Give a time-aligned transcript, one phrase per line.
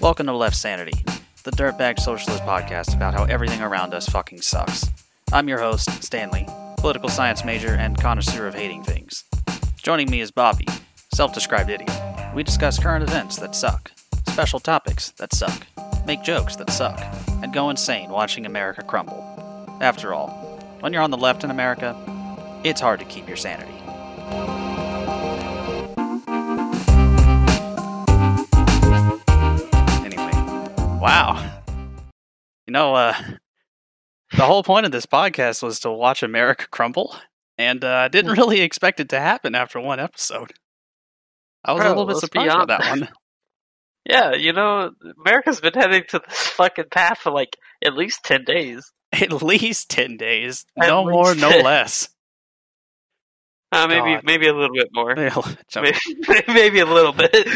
[0.00, 1.04] Welcome to Left Sanity,
[1.42, 4.88] the Dirtbag Socialist podcast about how everything around us fucking sucks.
[5.32, 9.24] I'm your host, Stanley, political science major and connoisseur of hating things.
[9.82, 10.68] Joining me is Bobby,
[11.12, 11.90] self described idiot.
[12.32, 13.90] We discuss current events that suck,
[14.28, 15.66] special topics that suck,
[16.06, 17.00] make jokes that suck,
[17.42, 19.24] and go insane watching America crumble.
[19.80, 20.28] After all,
[20.78, 21.96] when you're on the left in America,
[22.62, 23.74] it's hard to keep your sanity.
[31.08, 31.62] Wow.
[32.66, 33.14] You know, uh,
[34.36, 37.16] the whole point of this podcast was to watch America crumble,
[37.56, 40.52] and uh, I didn't really expect it to happen after one episode.
[41.64, 43.08] I was a little bit surprised by that one.
[44.08, 48.44] Yeah, you know, America's been heading to this fucking path for like at least 10
[48.44, 48.90] days.
[49.12, 50.64] At least 10 days.
[50.80, 52.08] At no more, least no less.
[53.70, 54.22] Uh, maybe God.
[54.24, 55.14] maybe a little bit more.
[55.74, 55.98] Maybe,
[56.48, 57.46] maybe a little bit.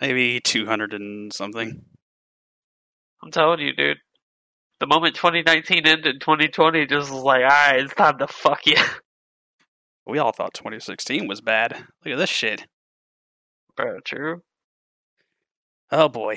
[0.00, 1.84] Maybe 200 and something.
[3.22, 3.98] I'm telling you, dude.
[4.80, 8.76] The moment 2019 ended, 2020 just was like, alright, it's time to fuck you.
[10.04, 11.76] We all thought 2016 was bad.
[12.04, 12.66] Look at this shit.
[13.76, 14.42] Bro, true.
[15.92, 16.36] Oh boy.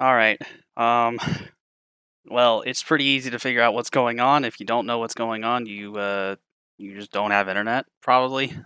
[0.00, 0.40] All right.
[0.78, 1.18] Um
[2.24, 4.46] well, it's pretty easy to figure out what's going on.
[4.46, 6.36] If you don't know what's going on, you uh
[6.78, 8.56] you just don't have internet probably.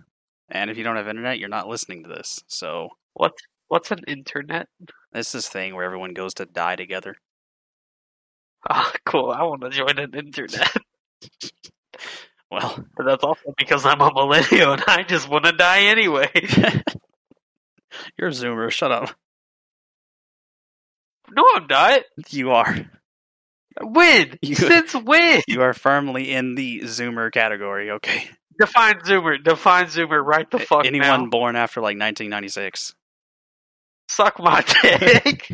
[0.47, 2.39] And if you don't have internet, you're not listening to this.
[2.47, 3.33] So, What?
[3.67, 4.69] What's an internet?
[5.13, 7.15] it's this thing where everyone goes to die together.
[8.69, 9.31] Ah, cool.
[9.31, 10.71] I want to join an internet.
[12.49, 16.29] Well, that's also because I'm a millennial and I just want to die anyway.
[18.17, 18.71] you're a zoomer.
[18.71, 19.09] Shut up.
[21.29, 22.03] no, I'm not.
[22.29, 22.73] You are.
[23.81, 24.39] When?
[24.41, 25.41] You- Since when?
[25.45, 28.29] You are firmly in the zoomer category, okay?
[28.57, 29.43] Define Zoomer.
[29.43, 31.29] Define Zoomer right the fuck Anyone now.
[31.29, 32.95] born after like 1996.
[34.07, 35.51] Suck my dick.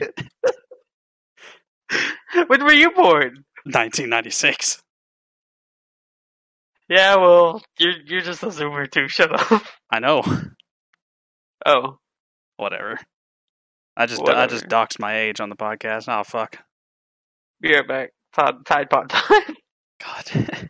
[2.48, 3.46] when were you born?
[3.66, 4.82] 1996.
[6.90, 9.08] Yeah, well, you're you're just a Zoomer too.
[9.08, 9.64] Shut up.
[9.92, 10.22] I know.
[11.66, 11.98] Oh,
[12.58, 13.00] Whatever.
[13.96, 16.06] I just I just doxed my age on the podcast.
[16.08, 16.58] Oh fuck.
[17.62, 18.12] be right back.
[18.34, 19.56] Tide, Tide Pod time.
[20.04, 20.70] God.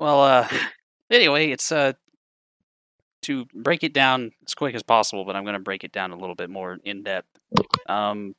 [0.00, 0.48] well, uh,
[1.10, 1.92] anyway, it's uh
[3.22, 6.10] to break it down as quick as possible, but I'm going to break it down
[6.10, 7.28] a little bit more in depth.
[7.88, 8.34] Um,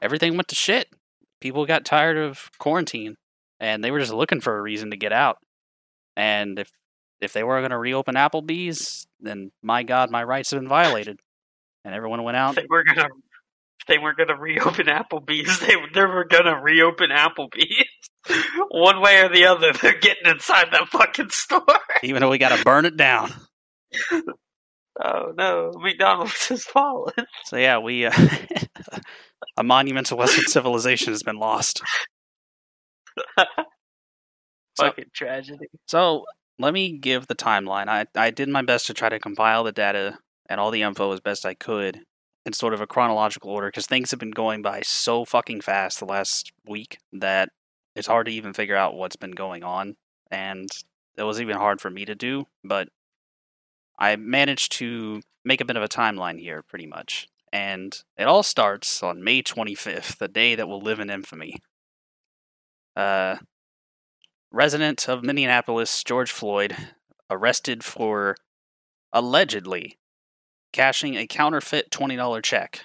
[0.00, 0.88] everything went to shit.
[1.40, 3.16] People got tired of quarantine,
[3.60, 5.38] and they were just looking for a reason to get out.
[6.16, 6.70] And if
[7.20, 11.20] if they were going to reopen Applebee's, then my God, my rights have been violated.
[11.84, 12.56] And everyone went out.
[12.56, 13.08] They were going to.
[13.88, 17.84] They weren't gonna reopen Applebee's, they they were gonna reopen Applebee's.
[18.70, 21.64] One way or the other, they're getting inside that fucking store.
[22.04, 23.32] even though we got to burn it down.
[25.00, 27.14] Oh no, McDonald's has fallen.
[27.44, 28.12] So yeah, we uh,
[29.56, 31.82] a monument to Western civilization has been lost.
[34.74, 35.66] So- Fucking tragedy.
[35.86, 36.24] So
[36.58, 37.88] let me give the timeline.
[37.88, 41.12] I I did my best to try to compile the data and all the info
[41.12, 42.00] as best I could
[42.46, 45.98] in sort of a chronological order because things have been going by so fucking fast
[45.98, 47.50] the last week that
[47.94, 49.96] it's hard to even figure out what's been going on,
[50.30, 50.68] and
[51.18, 52.46] it was even hard for me to do.
[52.64, 52.88] But
[54.02, 57.28] I managed to make a bit of a timeline here, pretty much.
[57.52, 61.58] And it all starts on May 25th, the day that will live in infamy.
[62.96, 63.36] Uh,
[64.50, 66.76] resident of Minneapolis, George Floyd,
[67.30, 68.34] arrested for
[69.12, 69.98] allegedly
[70.72, 72.80] cashing a counterfeit $20 check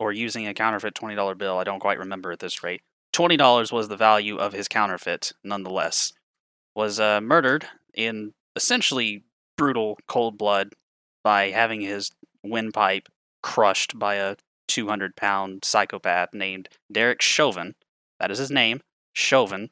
[0.00, 1.56] or using a counterfeit $20 bill.
[1.56, 2.80] I don't quite remember at this rate.
[3.14, 6.12] $20 was the value of his counterfeit, nonetheless.
[6.74, 9.22] Was uh, murdered in essentially
[9.56, 10.70] brutal cold blood
[11.24, 12.10] by having his
[12.42, 13.08] windpipe
[13.42, 14.36] crushed by a
[14.68, 17.74] 200 pound psychopath named Derek Chauvin.
[18.18, 18.80] That is his name,
[19.12, 19.70] Chauvin.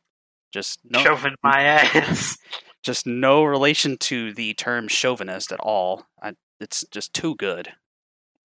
[0.53, 2.39] Just no, Shoving my ass.
[2.83, 6.07] just no relation to the term chauvinist at all.
[6.23, 7.71] I, it's just too good.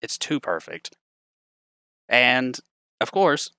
[0.01, 0.95] It's too perfect.
[2.07, 2.57] And
[2.99, 3.51] of course,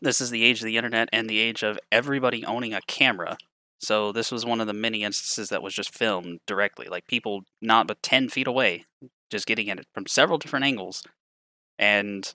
[0.00, 3.36] this is the age of the internet and the age of everybody owning a camera.
[3.78, 7.42] So this was one of the many instances that was just filmed directly, like people
[7.60, 8.86] not but ten feet away,
[9.30, 11.02] just getting at it from several different angles.
[11.78, 12.34] And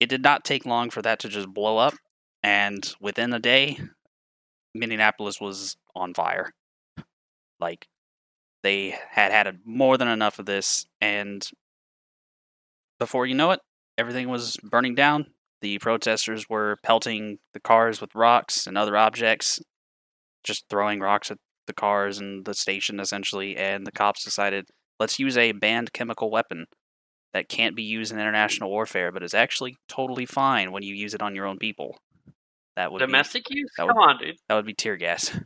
[0.00, 1.94] it did not take long for that to just blow up.
[2.42, 3.78] And within a day,
[4.74, 6.52] Minneapolis was on fire.
[7.60, 7.88] Like
[8.62, 11.48] they had had more than enough of this, and
[12.98, 13.60] before you know it,
[13.98, 15.26] everything was burning down.
[15.62, 19.60] The protesters were pelting the cars with rocks and other objects,
[20.46, 23.56] just throwing rocks at the cars and the station essentially.
[23.56, 24.66] And the cops decided,
[25.00, 26.66] let's use a banned chemical weapon
[27.34, 31.12] that can't be used in international warfare, but is actually totally fine when you use
[31.12, 31.98] it on your own people.
[32.76, 33.70] That would be, Domestic use?
[33.76, 34.36] that Come would- on, dude.
[34.48, 35.38] that would be tear gas.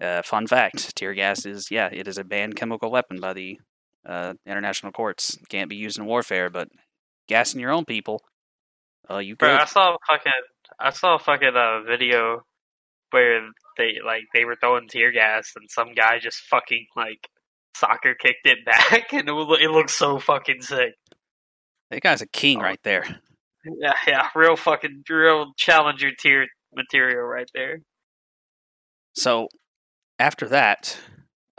[0.00, 3.60] Uh, fun fact: tear gas is yeah, it is a banned chemical weapon by the
[4.06, 5.36] uh, international courts.
[5.48, 6.68] Can't be used in warfare, but
[7.28, 8.20] gassing your own people,
[9.10, 9.54] uh, you Bro.
[9.56, 10.32] I saw a fucking
[10.80, 12.42] I saw a fucking uh, video
[13.10, 17.28] where they like they were throwing tear gas and some guy just fucking like
[17.76, 20.94] soccer kicked it back and it was it looked so fucking sick.
[21.90, 22.62] That guy's a king Oh.
[22.62, 23.20] right there.
[23.80, 27.78] Yeah, yeah, real fucking real challenger tier material right there.
[29.14, 29.48] So
[30.18, 30.98] after that,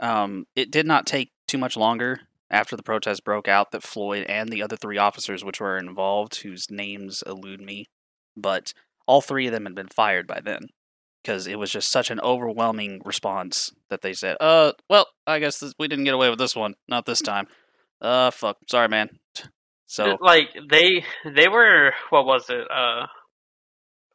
[0.00, 2.20] um, it did not take too much longer
[2.50, 6.36] after the protest broke out that Floyd and the other three officers which were involved,
[6.42, 7.86] whose names elude me,
[8.36, 8.72] but
[9.06, 10.68] all three of them had been fired by then
[11.24, 15.58] because it was just such an overwhelming response that they said, "Uh, well, I guess
[15.58, 17.46] this, we didn't get away with this one, not this time.
[18.00, 19.08] Uh, fuck, sorry, man."
[19.86, 22.66] So like they they were what was it?
[22.68, 23.06] Uh,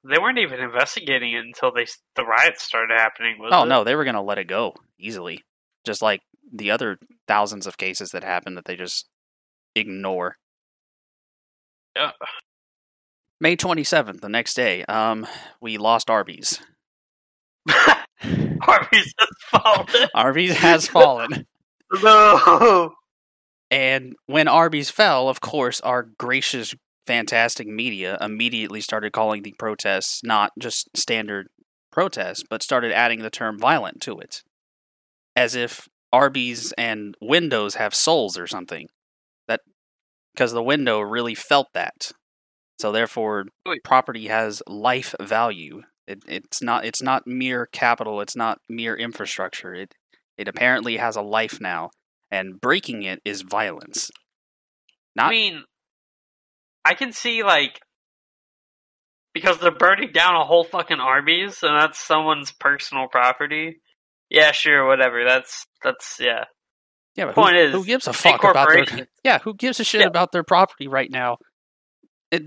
[0.04, 1.86] they weren't even investigating it until they
[2.16, 3.38] the riots started happening.
[3.50, 3.68] Oh it?
[3.68, 5.46] no, they were gonna let it go easily,
[5.86, 6.22] just like
[6.52, 6.98] the other
[7.28, 9.08] thousands of cases that happened that they just
[9.76, 10.38] ignore.
[11.96, 12.12] Yeah.
[13.40, 15.28] May twenty seventh, the next day, um,
[15.62, 16.60] we lost Arby's.
[18.62, 20.10] Harvey's just fallen.
[20.14, 21.46] Arby's has fallen,
[22.04, 22.94] no.
[23.72, 26.76] and when Arby's fell, of course, our gracious,
[27.08, 31.48] fantastic media immediately started calling the protests not just standard
[31.92, 34.44] protests, but started adding the term violent to it,
[35.36, 38.88] as if Arby's and Windows have souls or something.
[39.48, 39.62] That
[40.34, 42.12] because the window really felt that,
[42.80, 43.46] so therefore
[43.84, 45.84] property has life value.
[46.10, 48.20] It, it's not it's not mere capital.
[48.20, 49.76] It's not mere infrastructure.
[49.76, 49.94] It
[50.38, 51.92] it apparently has a life now,
[52.32, 54.10] and breaking it is violence.
[55.16, 55.28] Not.
[55.28, 55.64] I mean,
[56.84, 57.80] I can see like
[59.36, 63.80] because they're burning down a whole fucking Arby's, and that's someone's personal property.
[64.32, 65.24] Yeah, sure, whatever.
[65.26, 66.46] That's that's yeah.
[67.16, 67.26] yeah.
[67.26, 69.40] But point who, is, who gives a fuck about their yeah?
[69.40, 70.08] Who gives a shit Yeah.
[70.08, 71.38] about their property right now?
[72.32, 72.44] It,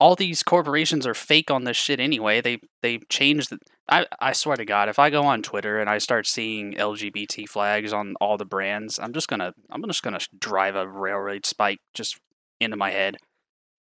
[0.00, 2.40] all these corporations are fake on this shit anyway.
[2.40, 3.50] They they changed.
[3.50, 3.58] The,
[3.88, 7.48] I I swear to God, if I go on Twitter and I start seeing LGBT
[7.48, 11.78] flags on all the brands, I'm just gonna I'm just gonna drive a railroad spike
[11.94, 12.18] just
[12.60, 13.18] into my head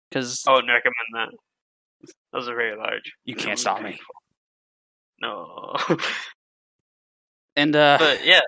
[0.09, 1.29] because I wouldn't recommend that.
[2.33, 3.13] Those are very large.
[3.25, 3.99] you can't would stop me.
[5.21, 5.75] No,
[7.57, 8.43] And uh, but yeah,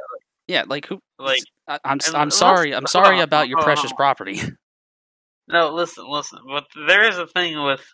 [0.47, 1.01] yeah, like who?
[1.19, 2.75] like I, I'm I'm sorry.
[2.75, 4.41] I'm sorry about your precious property.
[5.49, 5.75] no.
[5.75, 6.39] Listen, listen.
[6.47, 7.85] But there is a thing with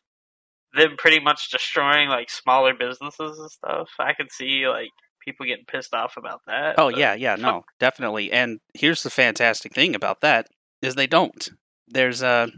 [0.75, 3.89] them pretty much destroying like smaller businesses and stuff.
[3.99, 4.91] I can see like
[5.25, 6.75] people getting pissed off about that.
[6.79, 8.33] Oh yeah, yeah, no, definitely.
[8.33, 10.49] And here's the fantastic thing about that
[10.83, 11.49] is they don't.
[11.89, 12.49] There's uh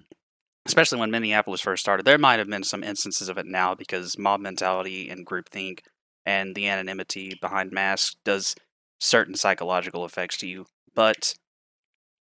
[0.67, 4.19] especially when Minneapolis first started, there might have been some instances of it now because
[4.19, 5.81] mob mentality and groupthink
[6.25, 8.57] and the anonymity behind masks does
[8.99, 10.67] certain psychological effects to you.
[10.95, 11.35] But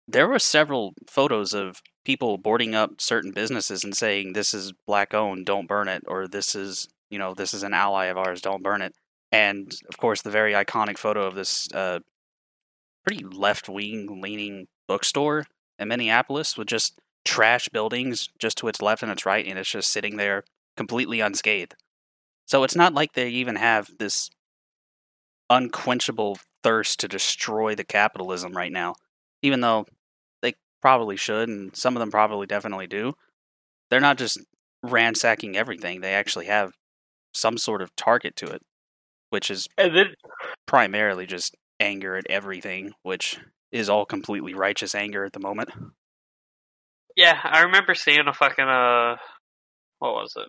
[0.07, 5.15] there were several photos of people boarding up certain businesses and saying this is black
[5.15, 8.41] owned, don't burn it, or this is you know, this is an ally of ours,
[8.41, 8.95] don't burn it.
[9.33, 12.01] And of course the very iconic photo of this uh
[13.05, 15.47] pretty left wing leaning bookstore
[15.79, 19.71] in Minneapolis with just trash buildings just to its left and its right, and it's
[19.71, 20.45] just sitting there
[20.77, 21.75] completely unscathed.
[22.47, 24.31] So it's not like they even have this
[25.49, 28.95] unquenchable thirst to destroy the capitalism right now,
[29.43, 29.87] even though
[30.81, 33.15] probably should, and some of them probably definitely do.
[33.91, 34.39] They're not just
[34.83, 36.73] ransacking everything, they actually have
[37.35, 38.63] some sort of target to it,
[39.31, 40.15] which is And then
[40.67, 43.39] primarily just anger at everything, which
[43.73, 45.71] is all completely righteous anger at the moment.
[47.17, 49.17] Yeah, I remember seeing a fucking uh,
[49.99, 50.49] what was it?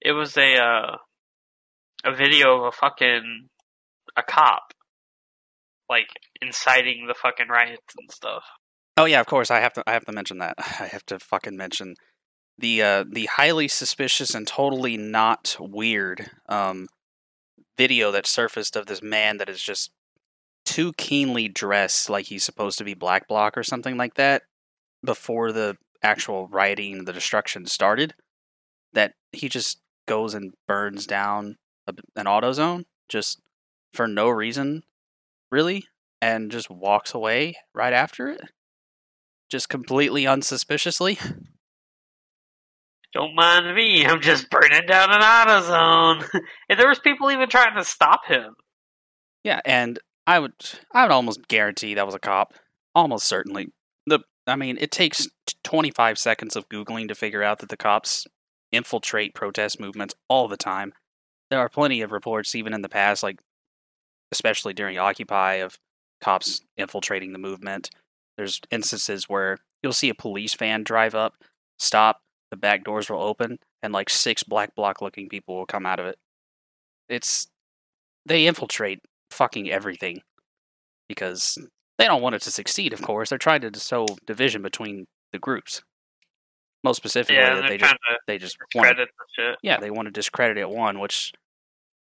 [0.00, 0.96] It was a uh,
[2.04, 3.48] a video of a fucking
[4.16, 4.72] a cop,
[5.88, 6.08] like
[6.40, 8.44] inciting the fucking riots and stuff.
[8.96, 10.54] Oh yeah, of course I have to I have to mention that.
[10.58, 11.94] I have to fucking mention
[12.58, 16.88] the uh the highly suspicious and totally not weird um
[17.76, 19.90] video that surfaced of this man that is just
[20.64, 24.42] too keenly dressed like he's supposed to be black bloc or something like that
[25.04, 28.14] before the actual rioting the destruction started
[28.92, 33.40] that he just goes and burns down a, an AutoZone just
[33.92, 34.82] for no reason
[35.50, 35.84] really
[36.20, 38.40] and just walks away right after it
[39.56, 41.18] just completely unsuspiciously
[43.14, 46.28] Don't mind me, I'm just burning down an AutoZone.
[46.68, 48.54] and there was people even trying to stop him.
[49.42, 50.52] Yeah, and I would
[50.92, 52.52] I would almost guarantee that was a cop.
[52.94, 53.68] Almost certainly.
[54.06, 55.26] The I mean, it takes
[55.64, 58.26] 25 seconds of Googling to figure out that the cops
[58.70, 60.92] infiltrate protest movements all the time.
[61.48, 63.40] There are plenty of reports, even in the past, like
[64.30, 65.78] especially during Occupy, of
[66.20, 67.88] cops infiltrating the movement.
[68.36, 71.34] There's instances where you'll see a police van drive up,
[71.78, 75.86] stop, the back doors will open, and like six black bloc looking people will come
[75.86, 76.18] out of it.
[77.08, 77.48] It's.
[78.26, 79.00] They infiltrate
[79.30, 80.20] fucking everything
[81.08, 81.58] because
[81.98, 83.28] they don't want it to succeed, of course.
[83.28, 85.82] They're trying to sow division between the groups.
[86.84, 90.06] Most specifically, Yeah, uh, they're trying just they just want to the yeah, they want
[90.06, 91.32] to discredit it one, which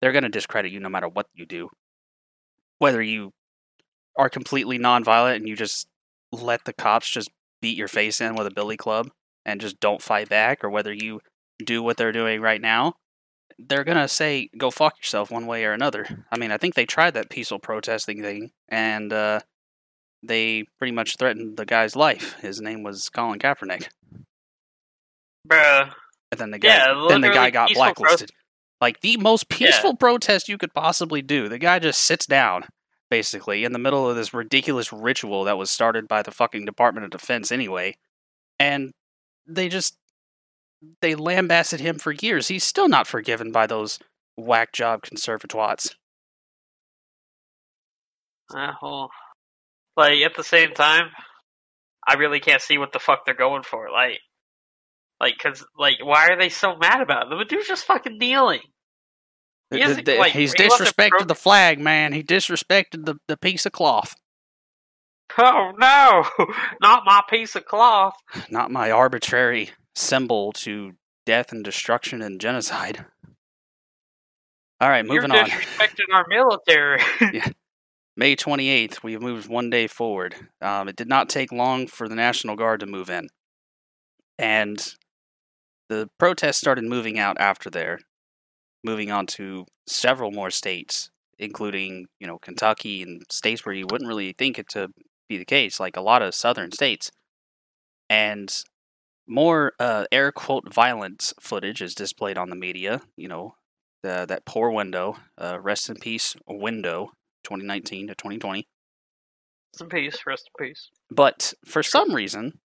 [0.00, 1.70] they're going to discredit you no matter what you do.
[2.78, 3.32] Whether you
[4.16, 5.88] are completely nonviolent and you just
[6.32, 7.30] let the cops just
[7.61, 9.11] beat your face in with a billy club
[9.44, 11.20] and just don't fight back, or whether you
[11.64, 12.94] do what they're doing right now,
[13.58, 16.25] they're going to say, go fuck yourself one way or another.
[16.30, 19.40] I mean, I think they tried that peaceful protesting thing and uh,
[20.23, 22.35] they pretty much threatened the guy's life.
[22.40, 23.88] His name was Colin Kaepernick.
[25.49, 25.92] Bruh.
[26.30, 28.30] And then the guy, Yeah, then the guy got blacklisted.
[28.80, 29.56] like the most Yeah.
[29.68, 31.49] peaceful protest you could possibly do.
[31.49, 32.64] The guy just sits down,
[33.11, 37.05] basically, in the middle of this ridiculous ritual that was started by the fucking Department
[37.05, 37.97] of Defense anyway,
[38.59, 38.93] and
[39.47, 39.97] they just
[41.00, 42.49] they lambasted him for years.
[42.49, 43.99] He's still not forgiven by those
[44.37, 45.95] whack job conservatoires.
[48.55, 49.11] Uh, well,
[49.97, 51.11] like at the same time,
[52.07, 53.91] I really can't see what the fuck they're going for.
[53.91, 54.21] Like,
[55.21, 57.37] like, cause like, why are they so mad about it?
[57.37, 58.61] The dude's just fucking kneeling.
[59.70, 62.12] He Th- isn't, like, He's he disrespected pro- the flag, man.
[62.12, 64.14] He disrespected the, the piece of cloth.
[65.37, 66.25] Oh no,
[66.80, 68.14] not my piece of cloth.
[68.50, 70.92] not my arbitrary symbol to
[71.26, 73.04] death and destruction and genocide.
[74.80, 75.46] All right, moving You're on.
[75.50, 77.00] disrespecting our military.
[77.32, 77.48] yeah.
[78.16, 80.34] May 28th, we moved one day forward.
[80.62, 83.28] Um, it did not take long for the National Guard to move in.
[84.38, 84.94] And
[85.88, 87.98] the protests started moving out after there,
[88.88, 94.09] moving on to several more states, including, you know, Kentucky and states where you wouldn't
[94.09, 94.88] really think it to
[95.28, 97.11] be the case, like a lot of southern states.
[98.09, 98.50] And
[99.26, 103.02] more uh, air quote violence footage is displayed on the media.
[103.16, 103.54] You know,
[104.02, 107.11] the, that poor window, uh, rest in peace window,
[107.45, 108.66] 2019 to 2020.
[109.75, 110.18] Rest in peace.
[110.26, 110.90] Rest in peace.
[111.11, 112.61] But for some reason,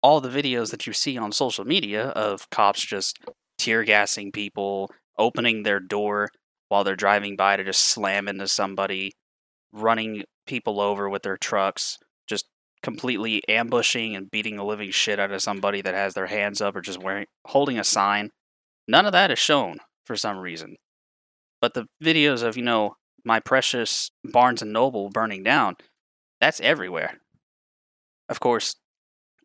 [0.00, 3.18] all the videos that you see on social media of cops just
[3.58, 6.28] tear gassing people, opening their door
[6.68, 9.12] while they're driving by to just slam into somebody,
[9.72, 12.46] running people over with their trucks, just
[12.82, 16.76] completely ambushing and beating the living shit out of somebody that has their hands up
[16.76, 18.30] or just wearing holding a sign.
[18.88, 20.76] None of that is shown for some reason.
[21.60, 25.74] But the videos of, you know, my precious Barnes and Noble burning down,
[26.40, 27.18] that's everywhere.
[28.28, 28.76] Of course,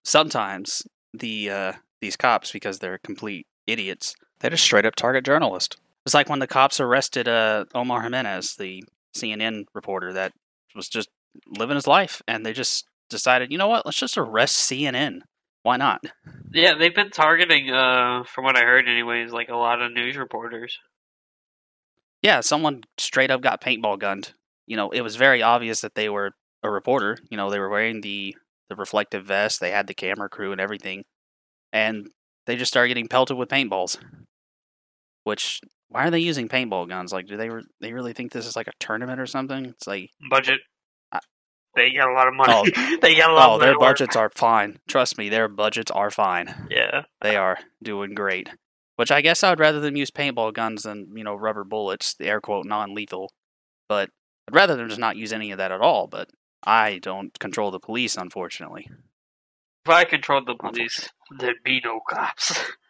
[0.03, 5.77] sometimes the uh, these cops, because they're complete idiots, they just straight up target journalists.
[6.05, 8.83] It's like when the cops arrested uh, Omar Jimenez, the
[9.15, 10.33] CNN reporter that
[10.75, 11.09] was just
[11.47, 15.19] living his life, and they just decided, you know what, let's just arrest CNN.
[15.63, 16.03] Why not?
[16.51, 20.17] Yeah, they've been targeting, uh, from what I heard, anyways, like a lot of news
[20.17, 20.79] reporters.
[22.23, 24.33] Yeah, someone straight up got paintball gunned.
[24.65, 26.31] You know, it was very obvious that they were
[26.63, 27.17] a reporter.
[27.29, 28.35] You know, they were wearing the
[28.69, 31.03] the reflective vest, they had the camera crew and everything,
[31.73, 32.09] and
[32.45, 33.97] they just started getting pelted with paintballs.
[35.23, 37.11] Which why are they using paintball guns?
[37.13, 39.65] Like, do they re- they really think this is like a tournament or something?
[39.65, 40.61] It's like, Budget.
[41.11, 41.19] I-
[41.75, 42.71] They got a lot of money.
[42.75, 42.97] Oh.
[43.01, 43.79] they got a lot oh, of their money.
[43.79, 43.97] to work.
[43.97, 44.79] budgets are fine.
[44.87, 46.67] Trust me, their budgets are fine.
[46.69, 47.03] Yeah.
[47.21, 48.49] They are doing great.
[48.95, 52.13] Which I guess I would rather them use paintball guns than you know rubber bullets,
[52.13, 53.31] the air quote non-lethal.
[53.89, 54.09] But
[54.47, 56.07] I'd rather them just not use any of that at all.
[56.07, 56.29] But
[56.63, 58.89] I don't control the police, unfortunately.
[59.85, 61.09] If I controlled the police,
[61.39, 62.59] there'd be no cops.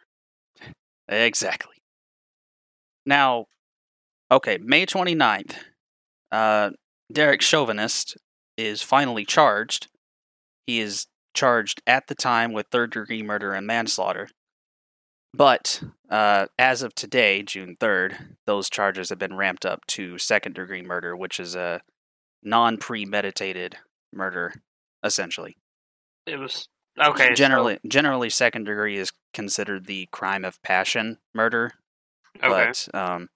[1.08, 1.71] Exactly.
[3.04, 3.46] Now,
[4.30, 5.54] okay, May 29th,
[6.30, 6.70] uh,
[7.12, 8.16] Derek Chauvinist
[8.56, 9.88] is finally charged.
[10.66, 14.28] He is charged at the time with third degree murder and manslaughter.
[15.34, 20.54] But uh, as of today, June 3rd, those charges have been ramped up to second
[20.54, 21.80] degree murder, which is a
[22.42, 23.76] non premeditated
[24.12, 24.52] murder,
[25.02, 25.56] essentially.
[26.26, 26.68] It was
[27.02, 27.28] okay.
[27.28, 31.72] so- generally, generally, second degree is considered the crime of passion murder,
[32.36, 32.48] okay.
[32.48, 33.28] but um,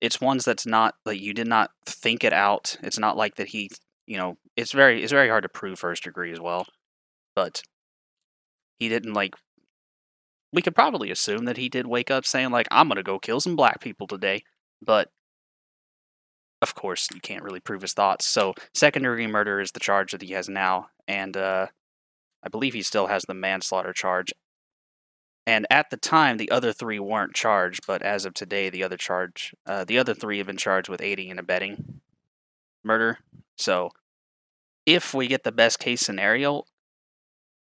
[0.00, 2.76] it's ones that's not like you did not think it out.
[2.82, 3.70] It's not like that he,
[4.06, 6.66] you know, it's very it's very hard to prove first degree as well,
[7.34, 7.62] but
[8.78, 9.34] he didn't like.
[10.52, 13.40] We could probably assume that he did wake up saying like I'm gonna go kill
[13.40, 14.42] some black people today,
[14.80, 15.10] but
[16.62, 18.26] of course you can't really prove his thoughts.
[18.26, 21.66] So second degree murder is the charge that he has now, and uh,
[22.42, 24.32] I believe he still has the manslaughter charge.
[25.48, 28.98] And at the time, the other three weren't charged, but as of today, the other
[28.98, 32.02] charge, uh, the other three have been charged with aiding and abetting
[32.84, 33.20] murder.
[33.56, 33.88] So,
[34.84, 36.64] if we get the best case scenario,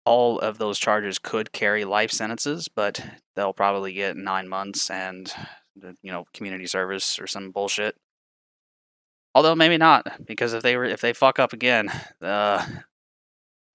[0.05, 3.03] all of those charges could carry life sentences, but
[3.35, 5.33] they'll probably get nine months and
[6.03, 7.95] you know community service or some bullshit.
[9.33, 11.89] Although maybe not, because if they were if they fuck up again,
[12.21, 12.63] uh,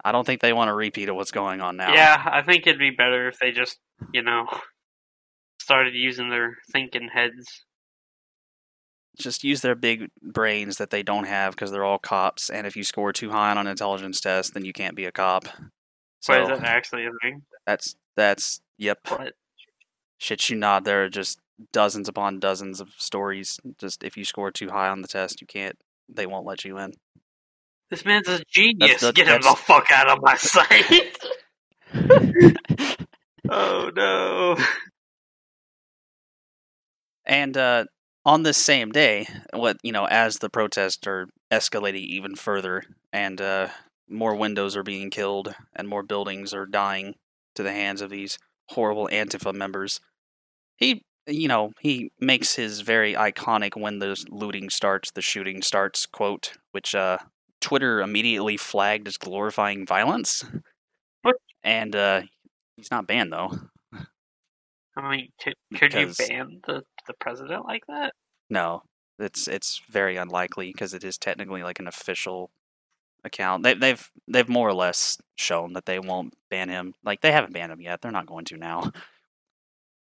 [0.05, 1.93] I don't think they want a repeat of what's going on now.
[1.93, 3.79] Yeah, I think it'd be better if they just,
[4.13, 4.47] you know,
[5.61, 7.65] started using their thinking heads.
[9.19, 12.77] Just use their big brains that they don't have because they're all cops, and if
[12.77, 15.47] you score too high on an intelligence test, then you can't be a cop.
[16.21, 17.43] So Wait, is that actually a thing?
[17.67, 18.99] that's that's yep.
[19.09, 19.35] What?
[20.19, 21.39] Shit you not, there are just
[21.73, 23.61] dozens upon dozens of stories.
[23.79, 25.77] Just if you score too high on the test, you can't.
[26.09, 26.95] They won't let you in.
[27.91, 29.11] This man's a genius.
[29.13, 31.19] Get him the fuck out of my sight.
[33.49, 34.57] oh no.
[37.27, 37.85] And uh,
[38.25, 43.41] on this same day, what you know, as the protests are escalating even further, and
[43.41, 43.69] uh,
[44.09, 47.15] more windows are being killed, and more buildings are dying
[47.55, 48.39] to the hands of these
[48.71, 50.01] horrible Antifa members,
[50.77, 56.07] he, you know, he makes his very iconic "when the looting starts, the shooting starts"
[56.07, 57.19] quote, which uh,
[57.61, 60.45] Twitter immediately flagged as glorifying violence.
[61.23, 61.37] What?
[61.63, 62.23] And uh,
[62.79, 63.53] he's not banned though.
[64.97, 68.15] I mean, could, could you ban the, the president like that?
[68.51, 68.83] No,
[69.19, 72.51] it's it's very unlikely because it is technically like an official
[73.25, 73.63] account.
[73.63, 76.95] They, they've they've more or less shown that they won't ban him.
[77.05, 78.01] Like they haven't banned him yet.
[78.01, 78.93] They're not going to now.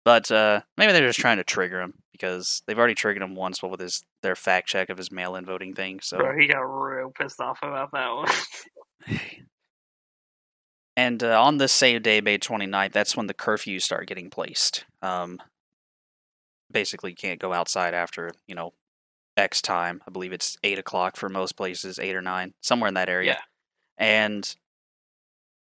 [0.06, 3.62] But uh, maybe they're just trying to trigger him because they've already triggered him once
[3.62, 6.00] with his their fact check of his mail-in voting thing.
[6.02, 9.20] So Bro, he got real pissed off about that one.
[10.98, 14.84] And uh, on this same day, May 29th, that's when the curfews start getting placed.
[15.04, 15.40] Um,
[16.72, 18.74] basically, you can't go outside after, you know,
[19.38, 20.02] X time.
[20.08, 23.38] I believe it's 8 o'clock for most places, 8 or 9, somewhere in that area.
[24.00, 24.04] Yeah.
[24.04, 24.56] And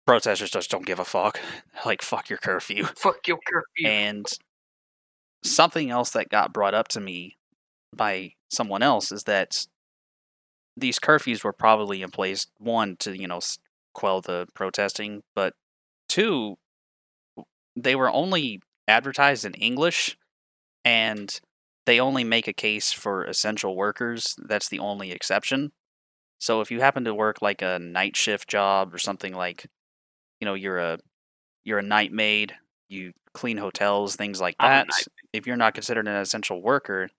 [0.06, 1.41] protesters just don't give a fuck.
[1.86, 2.86] Like, fuck your curfew.
[2.95, 3.88] Fuck your curfew.
[3.89, 4.26] And
[5.43, 7.38] something else that got brought up to me
[7.95, 9.65] by someone else is that
[10.78, 13.39] these curfews were probably in place one to you know
[13.95, 15.53] quell the protesting, but
[16.08, 16.58] two
[17.75, 20.17] they were only advertised in English
[20.86, 21.41] and
[21.86, 24.36] they only make a case for essential workers.
[24.38, 25.71] That's the only exception.
[26.39, 29.65] So if you happen to work like a night shift job or something like
[30.39, 30.99] you know you're a
[31.63, 32.53] you're a night maid,
[32.89, 34.88] you clean hotels, things like that.
[35.34, 37.10] If you're not considered an essential worker,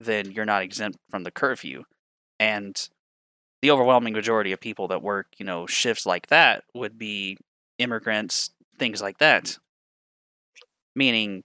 [0.00, 1.84] then you're not exempt from the curfew.
[2.38, 2.76] And
[3.62, 7.36] the overwhelming majority of people that work, you know, shifts like that would be
[7.78, 9.58] immigrants, things like that.
[10.96, 11.42] Meaning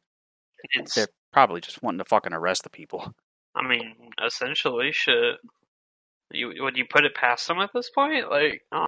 [0.74, 3.14] It's, they're probably just wanting to fucking arrest the people.
[3.56, 5.36] I mean, essentially, shit.
[6.32, 8.30] You would you put it past them at this point?
[8.30, 8.88] Like, oh,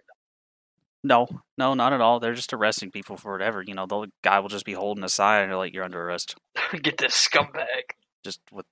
[1.03, 2.19] No, no, not at all.
[2.19, 3.61] They're just arresting people for whatever.
[3.61, 6.01] You know, the guy will just be holding a sign and they're like, "You're under
[6.01, 6.35] arrest."
[6.81, 7.93] get this scumbag.
[8.23, 8.65] just with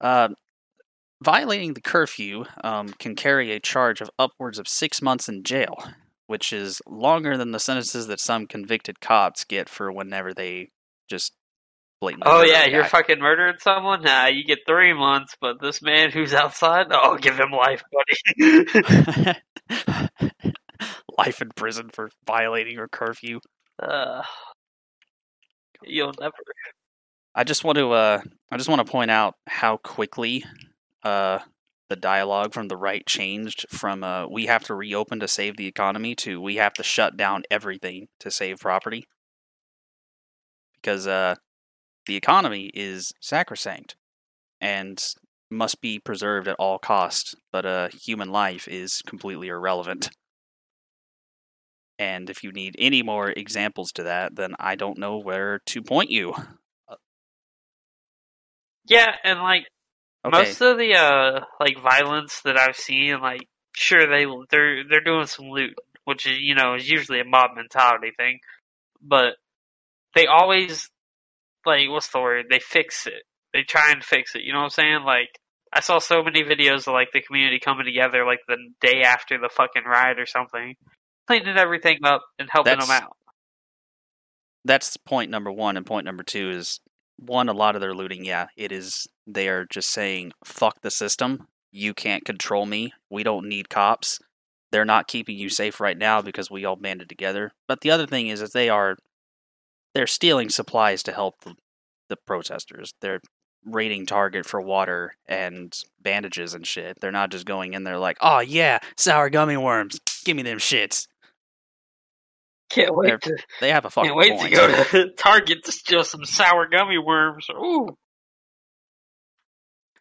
[0.00, 0.28] uh,
[1.22, 5.76] violating the curfew um, can carry a charge of upwards of six months in jail,
[6.26, 10.70] which is longer than the sentences that some convicted cops get for whenever they
[11.08, 11.32] just
[12.00, 12.30] blatantly.
[12.30, 14.02] Oh yeah, you're fucking murdering someone.
[14.02, 19.38] Nah, you get three months, but this man who's outside, oh, give him life, buddy.
[21.18, 23.40] life in prison for violating your curfew.
[23.82, 24.22] uh,
[25.84, 26.34] you'll never.
[27.34, 30.44] I just want to uh I just want to point out how quickly
[31.04, 31.40] uh
[31.88, 35.66] the dialogue from the right changed from uh we have to reopen to save the
[35.66, 39.06] economy to we have to shut down everything to save property.
[40.80, 41.36] Because uh
[42.06, 43.96] the economy is sacrosanct
[44.60, 45.02] and
[45.50, 50.10] must be preserved at all costs, but uh human life is completely irrelevant.
[51.98, 55.82] And if you need any more examples to that, then I don't know where to
[55.82, 56.34] point you.
[58.84, 59.66] Yeah, and like
[60.24, 60.38] Okay.
[60.38, 65.26] most of the uh like violence that I've seen, like sure they they're they're doing
[65.26, 68.38] some loot, which is you know is usually a mob mentality thing,
[69.00, 69.34] but
[70.14, 70.88] they always
[71.66, 72.46] like what's the word?
[72.50, 73.24] They fix it.
[73.52, 74.42] They try and fix it.
[74.42, 75.02] You know what I'm saying?
[75.04, 75.28] Like
[75.72, 79.38] I saw so many videos of like the community coming together like the day after
[79.38, 80.76] the fucking riot or something,
[81.26, 83.16] cleaning everything up and helping That's- them out.
[84.64, 86.78] that's point number one and point number two is
[87.22, 90.90] one a lot of their looting yeah it is they are just saying fuck the
[90.90, 94.18] system you can't control me we don't need cops
[94.72, 97.52] they're not keeping you safe right now because we all banded together.
[97.68, 98.96] But the other thing is that they are
[99.94, 101.54] they're stealing supplies to help the,
[102.08, 102.94] the protesters.
[103.02, 103.20] They're
[103.64, 106.98] raiding Target for water and bandages and shit.
[107.00, 110.58] They're not just going in there like, oh yeah, sour gummy worms, give me them
[110.58, 111.06] shits.
[112.72, 114.50] Can't wait to They have a fucking can't wait point.
[114.50, 117.46] to go to Target to steal some sour gummy worms.
[117.50, 117.96] Ooh,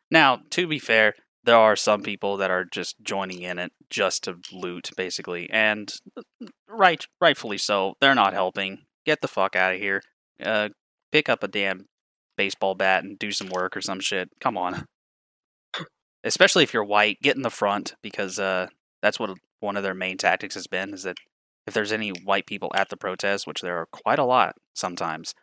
[0.10, 4.24] Now, to be fair, there are some people that are just joining in it just
[4.26, 5.92] to loot, basically, and
[6.70, 7.94] right, rightfully so.
[8.00, 8.80] They're not helping.
[9.06, 10.02] Get the fuck out of here.
[10.44, 10.70] Uh,
[11.12, 11.86] pick up a damn
[12.38, 14.30] baseball bat and do some work or some shit.
[14.40, 14.86] Come on.
[16.24, 18.68] Especially if you're white, get in the front because uh,
[19.02, 20.94] that's what one of their main tactics has been.
[20.94, 21.18] Is that
[21.68, 25.34] if there's any white people at the protest, which there are quite a lot sometimes,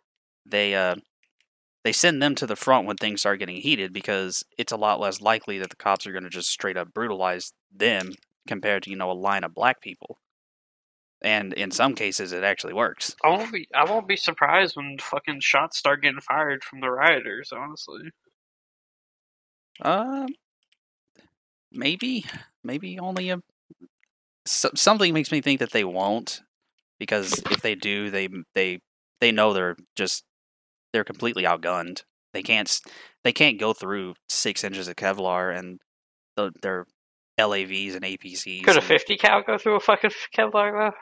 [0.45, 0.97] they uh,
[1.85, 5.01] they send them to the front when things start getting heated because it's a lot
[5.01, 8.13] less likely that the cops are going to just straight up brutalize them
[8.47, 10.19] compared to you know a line of black people.
[11.21, 13.17] And in some cases, it actually works.
[13.25, 16.91] I won't be I won't be surprised when fucking shots start getting fired from the
[16.91, 17.53] rioters.
[17.53, 18.11] Honestly,
[19.81, 20.27] Uh,
[21.73, 22.25] maybe,
[22.63, 23.41] maybe only a
[24.49, 26.41] so, something makes me think that they won't,
[26.99, 28.81] because if they do, they they
[29.21, 30.25] they know they're just
[30.93, 32.03] they're completely outgunned.
[32.33, 32.81] They can't
[33.25, 35.79] they can't go through six inches of Kevlar and
[36.37, 36.87] the, their
[37.39, 38.65] LAVs and APCs.
[38.65, 40.97] could a fifty cal go through a fucking Kevlar though?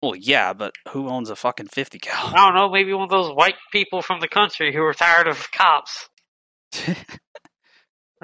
[0.00, 2.32] Well, yeah, but who owns a fucking fifty cal?
[2.34, 2.70] I don't know.
[2.70, 6.08] Maybe one of those white people from the country who are tired of cops.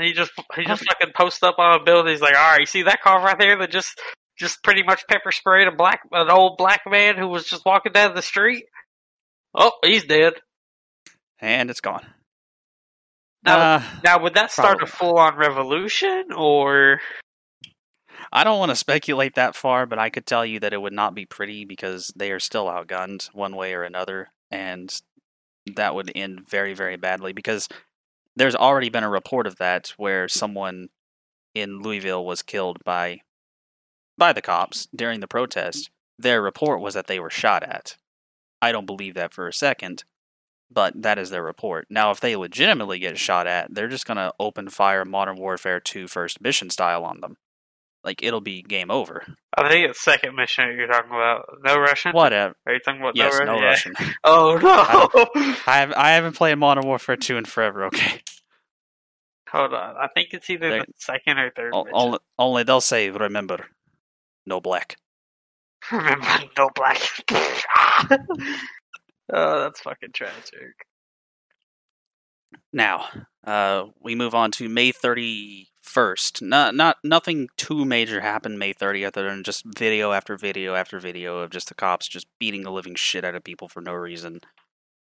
[0.01, 2.13] He just he just fucking posts up on a building.
[2.13, 4.01] He's like, all right, you see that car right there that just
[4.39, 7.93] just pretty much pepper sprayed a black an old black man who was just walking
[7.93, 8.65] down the street.
[9.55, 10.35] Oh, he's dead.
[11.39, 12.05] and it's gone.
[13.45, 14.93] Now, Uh, now would that start probably.
[14.93, 17.01] a full on revolution or?
[18.33, 20.93] I don't want to speculate that far, but I could tell you that it would
[20.93, 24.93] not be pretty because they are still outgunned one way or another, and
[25.77, 27.69] that would end very, very badly because
[28.37, 30.89] there's already been a report of that where someone
[31.55, 33.21] in Louisville was killed by
[34.17, 35.91] by the cops during the protest.
[36.19, 37.97] Their report was that they were shot at.
[38.63, 40.05] I don't believe that for a second,
[40.71, 41.87] but that is their report.
[41.91, 45.81] Now, if they legitimately get shot at, they're just going to open fire Modern Warfare
[45.81, 47.37] 2 first mission style on them.
[48.05, 49.25] Like, it'll be game over.
[49.57, 51.47] I think it's second mission you're talking about.
[51.65, 52.13] No Russian.
[52.13, 52.55] Whatever.
[52.67, 53.95] Are you talking about Yes, no, no Russian?
[53.99, 54.11] Yeah.
[54.25, 55.33] Oh no!
[55.67, 58.21] I have I haven't played Modern Warfare 2 in forever, okay?
[59.51, 59.97] Hold on.
[59.97, 61.73] I think it's either They- the second or third.
[61.75, 63.67] O- only, only they'll say, remember,
[64.47, 64.97] no black.
[65.93, 66.27] Remember,
[66.59, 66.99] no black.
[69.33, 70.75] oh, that's fucking tragic.
[72.73, 73.07] Now,
[73.47, 74.93] uh, we move on to May
[75.85, 76.43] 31st.
[76.43, 80.99] Not, not Nothing too major happened May 30th other than just video after video after
[80.99, 83.93] video of just the cops just beating the living shit out of people for no
[83.93, 84.41] reason.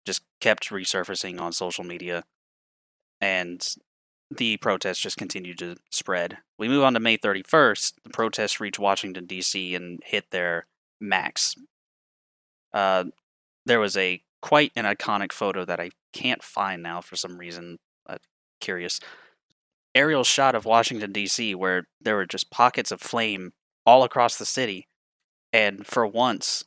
[0.06, 2.24] Just kept resurfacing on social media.
[3.22, 3.65] And
[4.32, 6.38] the protests just continued to spread.
[6.58, 7.94] We move on to May 31st.
[8.04, 9.76] The protests reach Washington, D.C.
[9.76, 10.68] and hit their
[11.02, 11.56] max.
[12.74, 13.06] Uh,
[13.65, 17.80] there was a quite an iconic photo that I can't find now for some reason.
[18.08, 18.18] Uh,
[18.62, 19.00] curious.
[19.95, 23.52] Aerial shot of Washington, D.C., where there were just pockets of flame
[23.86, 24.88] all across the city.
[25.52, 26.63] And for once,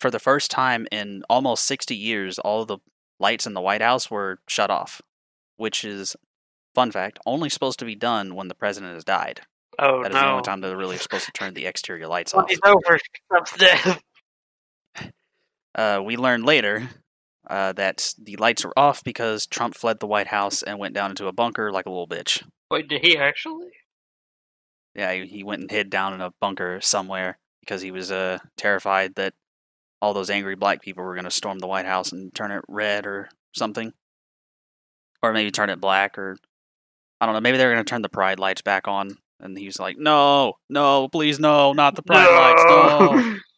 [0.00, 2.78] for the first time in almost 60 years, all the
[3.20, 5.00] lights in the White House were shut off,
[5.56, 6.16] which is,
[6.74, 9.42] fun fact, only supposed to be done when the president has died.
[9.78, 10.30] Oh That is the no!
[10.32, 12.48] only time they're really supposed to turn the exterior lights off.
[12.48, 12.98] he's over.
[15.74, 16.88] Uh, we learned later
[17.50, 21.10] uh, that the lights were off because Trump fled the White House and went down
[21.10, 22.44] into a bunker like a little bitch.
[22.70, 23.70] Wait, did he actually?
[24.94, 28.38] Yeah, he he went and hid down in a bunker somewhere because he was uh,
[28.56, 29.34] terrified that
[30.00, 32.64] all those angry black people were going to storm the White House and turn it
[32.68, 33.92] red or something.
[35.22, 36.36] Or maybe turn it black or
[37.20, 39.56] I don't know, maybe they were going to turn the pride lights back on and
[39.56, 42.64] he was like, "No, no, please no, not the pride lights.
[42.66, 43.38] No."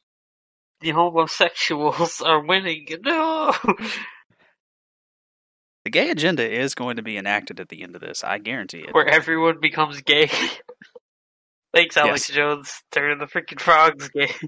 [0.82, 2.86] The homosexuals are winning.
[3.02, 3.54] No.
[5.86, 8.24] The gay agenda is going to be enacted at the end of this.
[8.24, 8.92] I guarantee it.
[8.92, 10.28] Where everyone becomes gay.
[11.72, 12.34] Thanks, Alex Yes.
[12.34, 12.82] Jones.
[12.90, 14.32] Turning the freaking frogs gay.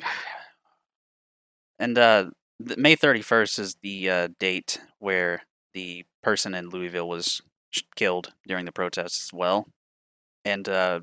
[1.79, 5.43] And uh, May 31st is the uh, date where
[5.75, 7.41] the person in Louisville was
[7.95, 9.69] killed during the protests as well.
[10.45, 11.03] And uh,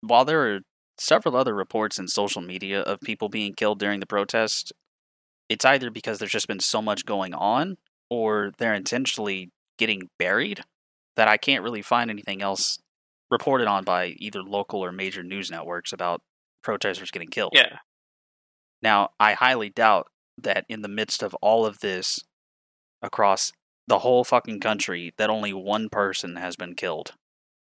[0.00, 0.60] while there are
[0.98, 4.72] several other reports in social media of people being killed during the protest,
[5.48, 7.76] it's either because there's just been so much going on
[8.10, 10.60] or they're intentionally getting buried
[11.16, 12.78] that I can't really find anything else
[13.30, 16.22] reported on by either local or major news networks about
[16.62, 17.52] protesters getting killed.
[17.54, 17.78] Yeah.
[18.82, 22.20] Now, I highly doubt that in the midst of all of this
[23.02, 23.52] across
[23.88, 27.12] the whole fucking country that only one person has been killed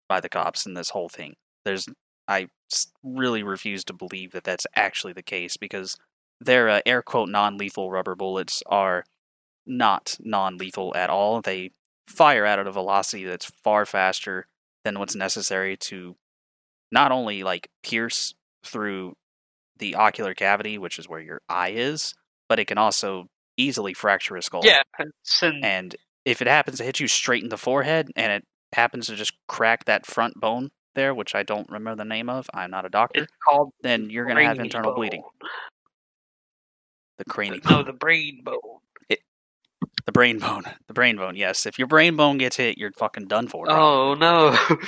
[0.08, 1.34] by the cops in this whole thing.
[1.64, 1.86] There's
[2.28, 2.48] I
[3.02, 5.96] really refuse to believe that that's actually the case because
[6.40, 9.04] their uh, air quote non-lethal rubber bullets are
[9.66, 11.40] not non-lethal at all.
[11.40, 11.72] They
[12.06, 14.46] fire out at a velocity that's far faster
[14.84, 16.16] than what's necessary to
[16.92, 19.16] not only like pierce through
[19.78, 22.14] the ocular cavity, which is where your eye is,
[22.48, 23.26] but it can also
[23.56, 24.62] easily fracture a skull.
[24.64, 24.82] Yeah.
[24.98, 29.06] It's And if it happens to hit you straight in the forehead and it happens
[29.06, 32.70] to just crack that front bone there, which I don't remember the name of, I'm
[32.70, 34.96] not a doctor, it's called then you're going to have internal bone.
[34.96, 35.22] bleeding.
[37.18, 37.62] The cranium.
[37.68, 38.60] No, the brain bone.
[40.06, 40.62] The brain bone.
[40.86, 41.66] The brain bone, yes.
[41.66, 43.66] If your brain bone gets hit, you're fucking done for.
[43.66, 43.74] bro.
[43.74, 44.56] Oh no.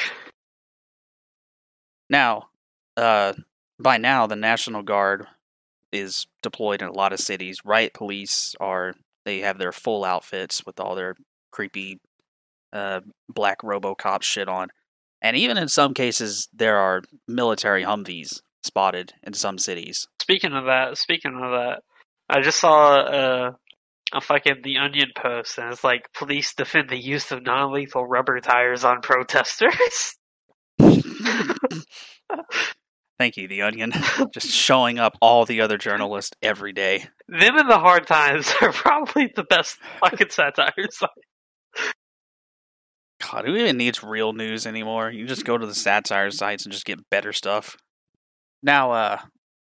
[2.10, 2.48] Now,
[2.96, 3.34] uh,
[3.78, 5.26] by now, the National Guard
[5.92, 7.58] is deployed in a lot of cities.
[7.64, 11.16] Riot police are they have their full outfits with all their
[11.50, 12.00] creepy
[12.72, 14.68] uh, black RoboCop shit on,
[15.20, 20.08] and even in some cases, there are military Humvees spotted in some cities.
[20.20, 21.82] speaking of that, speaking of that,
[22.28, 23.52] I just saw uh,
[24.12, 28.40] a fucking The Onion post, and it's like police defend the use of non-lethal rubber
[28.40, 30.16] tires on protesters.
[33.18, 33.92] Thank you, The Onion,
[34.32, 37.06] just showing up all the other journalists every day.
[37.28, 41.00] Them in the hard times are probably the best fucking satires.
[43.20, 45.10] God, who even needs real news anymore?
[45.10, 47.76] You just go to the satire sites and just get better stuff.
[48.62, 49.18] Now, uh,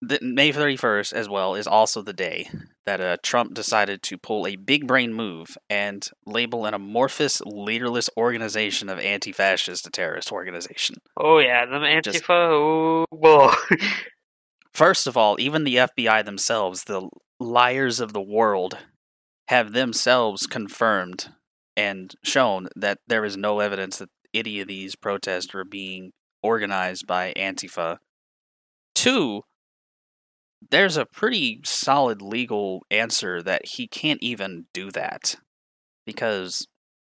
[0.02, 2.50] the, May 31st as well is also the day
[2.86, 8.10] that uh, Trump decided to pull a big brain move and label an amorphous, leaderless
[8.18, 10.96] organization of anti fascist a terrorist organization.
[11.16, 12.04] Oh yeah, them Antifa.
[12.04, 13.54] Just- Oh boy.
[14.74, 17.10] First of all, even the FBI themselves, the
[17.40, 18.78] liars of the world,
[19.50, 21.30] have themselves confirmed
[21.76, 26.12] and shown that there is no evidence that any of these protests are being
[26.42, 27.98] organized by Antifa.
[28.96, 29.42] Two,
[30.69, 35.36] there's a pretty solid legal answer that he can't even do that
[36.06, 36.67] because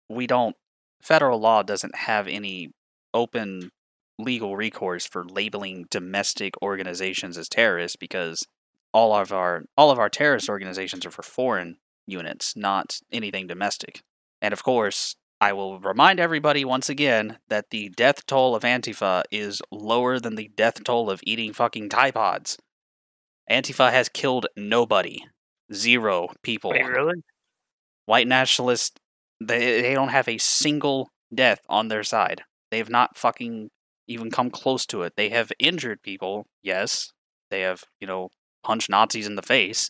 [0.09, 0.55] we don't,
[1.01, 2.71] federal law doesn't have any
[3.13, 3.69] open
[4.19, 8.45] legal recourse for labeling domestic organizations as terrorists because
[8.93, 14.01] all of our all of our terrorist organizations are for foreign units, not anything domestic.
[14.41, 19.23] And of course, I will remind everybody once again that the death toll of Antifa
[19.31, 22.57] is lower than the death toll of eating fucking Tide Pods.
[23.49, 25.19] Antifa has killed nobody.
[25.73, 26.71] Zero people.
[26.71, 27.23] Wait, really?
[28.05, 28.91] White nationalists,
[29.41, 32.41] they, they don't have a single death on their side.
[32.71, 33.69] They have not fucking
[34.07, 35.13] even come close to it.
[35.15, 37.11] They have injured people, yes.
[37.49, 38.29] They have, you know,
[38.63, 39.89] punched Nazis in the face,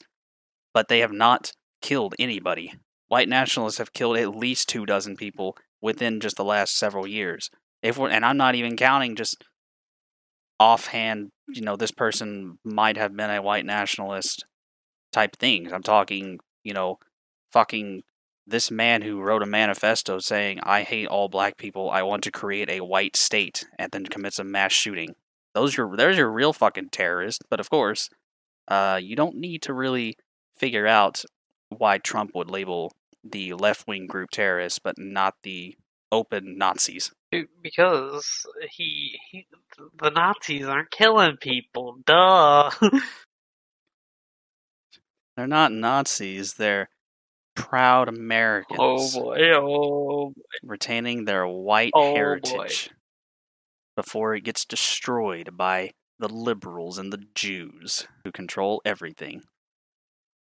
[0.73, 2.73] but they have not killed anybody.
[3.07, 7.49] White nationalists have killed at least two dozen people within just the last several years.
[7.81, 9.43] If we're, and I'm not even counting just
[10.63, 14.45] offhand, you know, this person might have been a white nationalist
[15.11, 15.73] type things.
[15.73, 16.99] I'm talking, you know,
[17.51, 18.03] fucking
[18.47, 22.31] this man who wrote a manifesto saying, I hate all black people, I want to
[22.31, 25.15] create a white state, and then commits a mass shooting.
[25.53, 27.43] Those are there's your real fucking terrorist.
[27.49, 28.09] But of course,
[28.69, 30.15] uh, you don't need to really
[30.55, 31.25] figure out
[31.69, 35.75] why Trump would label the left wing group terrorists, but not the
[36.09, 37.11] open Nazis.
[37.33, 39.47] Be- Because he, he,
[39.99, 41.97] the Nazis aren't killing people.
[42.05, 42.69] Duh.
[45.35, 46.89] They're not Nazis, they're
[47.55, 49.51] proud Americans oh boy.
[49.55, 50.33] Oh.
[50.63, 52.15] retaining their white Oh, boy.
[52.15, 52.89] heritage
[53.95, 59.41] before it gets destroyed by the liberals and the Jews who control everything.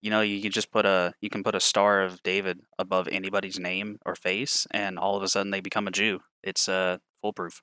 [0.02, 3.08] You know, you can just put a you can put a star of David above
[3.08, 6.22] anybody's name or face, and all of a sudden they become a Jew.
[6.44, 7.62] It's uh, foolproof.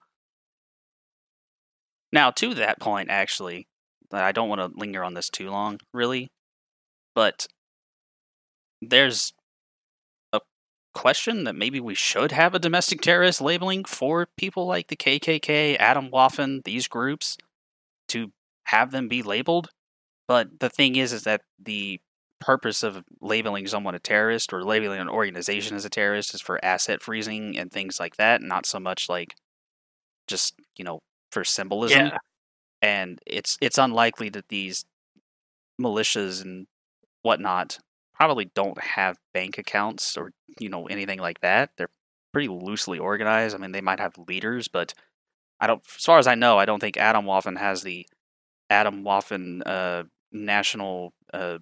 [2.13, 3.69] Now, to that point, actually,
[4.13, 6.31] I don't want to linger on this too long, really,
[7.15, 7.47] but
[8.81, 9.33] there's
[10.33, 10.41] a
[10.95, 15.79] question that maybe we should have a domestic terrorist labeling for people like the KKK,
[15.79, 17.37] Atomwaffen, these groups,
[18.09, 18.33] to
[18.65, 19.69] have them be labeled.
[20.27, 22.01] But the thing is, is that the
[22.41, 26.65] purpose of labeling someone a terrorist or labeling an organization as a terrorist is for
[26.65, 29.35] asset freezing and things like that, not so much like
[30.27, 31.01] just you know
[31.33, 32.19] for symbolism Yeah.
[32.83, 34.85] and it's it's unlikely that these
[35.81, 36.67] militias and
[37.23, 37.79] whatnot
[38.15, 41.71] probably don't have bank accounts or you know anything like that.
[41.77, 41.91] They're
[42.33, 43.55] pretty loosely organized.
[43.55, 44.95] I mean, they might have leaders, but
[45.61, 45.83] I don't.
[45.97, 48.07] As far as I know, I don't think Atomwaffen has the
[48.71, 51.59] Atomwaffen uh, national uh,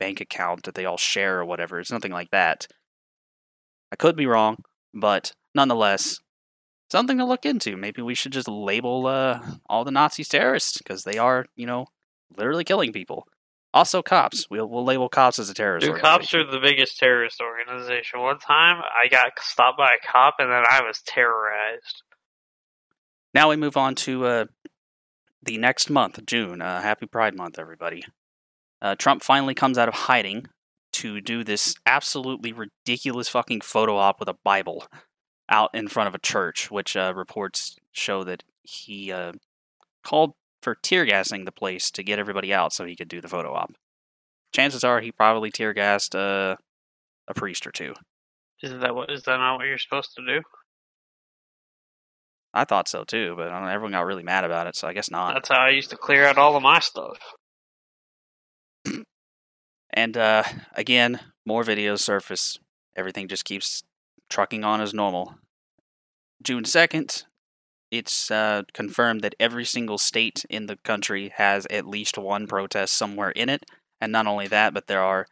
[0.00, 1.78] bank account that they all share or whatever.
[1.78, 2.66] It's nothing like that.
[3.92, 6.18] I could be wrong, but nonetheless,
[6.90, 7.76] something to look into.
[7.76, 11.86] Maybe we should just label uh, all the Nazis terrorists because they are, you know,
[12.36, 13.26] literally killing people.
[13.72, 14.48] Also, cops.
[14.50, 15.86] We'll we'll label cops as a terrorist.
[15.86, 18.18] Dude, cops are the biggest terrorist organization.
[18.18, 22.02] One time, I got stopped by a cop, and then I was terrorized.
[23.32, 24.44] Now we move on to uh,
[25.40, 26.60] the next month, June.
[26.60, 28.04] Uh, happy Pride Month, everybody.
[28.82, 30.46] Uh, Trump finally comes out of hiding
[30.92, 34.86] to do this absolutely ridiculous fucking photo op with a Bible
[35.48, 39.32] out in front of a church, which uh, reports show that he uh,
[40.04, 43.28] called for tear gassing the place to get everybody out so he could do the
[43.28, 43.72] photo op.
[44.52, 46.56] Chances are he probably tear gassed uh,
[47.28, 47.94] a priest or two.
[48.62, 49.10] Isn't that what?
[49.10, 50.42] Is that not what you're supposed to do?
[52.52, 55.10] I thought so too, but don't everyone got really mad about it, so I guess
[55.10, 55.34] not.
[55.34, 57.18] That's how I used to clear out all of my stuff.
[59.92, 62.58] And uh, again, more videos surface.
[62.96, 63.82] Everything just keeps
[64.28, 65.34] trucking on as normal.
[66.42, 67.24] June 2nd,
[67.90, 72.94] it's uh, confirmed that every single state in the country has at least one protest
[72.94, 73.64] somewhere in it.
[74.00, 75.26] And not only that, but there are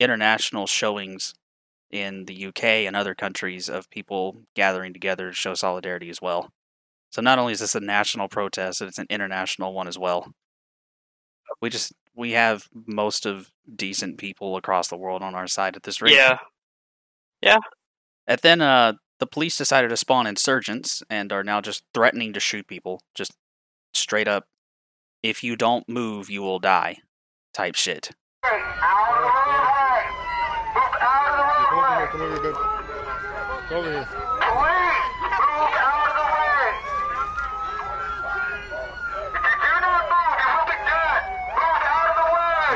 [0.00, 1.34] international showings
[1.90, 6.50] in the UK and other countries of people gathering together to show solidarity as well.
[7.10, 10.32] So not only is this a national protest, it's an international one as well.
[11.60, 15.84] We just we have most of decent people across the world on our side at
[15.84, 16.14] this rate.
[16.14, 16.38] Yeah,
[17.40, 17.58] Yeah.
[18.26, 22.40] And then uh, the police decided to spawn insurgents and are now just threatening to
[22.40, 23.00] shoot people.
[23.14, 23.36] Just
[23.94, 24.48] straight up,
[25.22, 26.98] if you don't move, you will die
[27.54, 28.10] type shit.
[33.68, 34.18] Come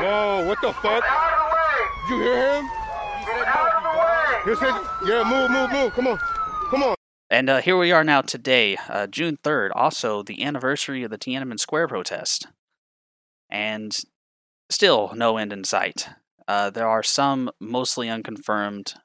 [0.03, 0.43] over here, babe.
[0.43, 0.43] Come over here.
[0.43, 1.01] Whoa, what the way!
[2.07, 2.69] Did you hear him?
[3.25, 4.23] Get out of the way!
[4.45, 4.73] He said,
[5.07, 5.93] yeah, move, move, move.
[5.93, 6.17] Come on.
[6.69, 6.95] Come on.
[7.29, 11.17] And uh, here we are now today, uh, June 3rd, also the anniversary of the
[11.17, 12.47] Tiananmen Square protest.
[13.49, 13.97] And
[14.69, 16.09] still no end in sight.
[16.47, 18.95] Uh, there are some mostly unconfirmed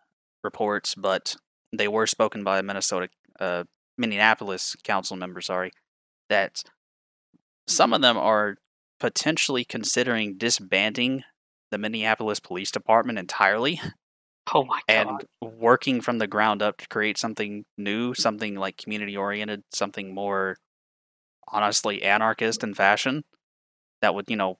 [0.42, 1.36] reports, but
[1.72, 3.08] they were spoken by a Minnesota,
[3.40, 3.64] uh,
[3.96, 5.72] Minneapolis council member, sorry,
[6.28, 6.62] that
[7.66, 8.56] some of them are
[8.98, 11.24] potentially considering disbanding
[11.70, 13.80] the Minneapolis Police Department entirely
[14.54, 15.24] Oh my God.
[15.42, 20.14] and working from the ground up to create something new, something like community oriented, something
[20.14, 20.56] more
[21.48, 23.24] honestly anarchist in fashion
[24.00, 24.58] that would, you know,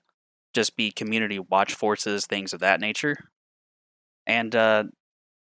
[0.53, 3.15] just be community watch forces, things of that nature.
[4.25, 4.83] And uh,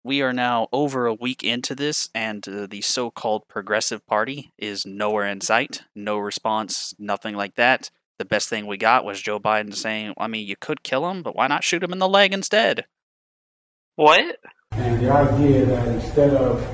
[0.04, 4.52] we are now over a week into this, and uh, the so called Progressive Party
[4.58, 5.84] is nowhere in sight.
[5.96, 7.90] No response, nothing like that.
[8.20, 11.24] The best thing we got was Joe Biden saying, I mean, you could kill him,
[11.24, 12.86] but why not shoot him in the leg instead?
[13.96, 14.38] What?
[14.72, 16.66] And the idea that instead of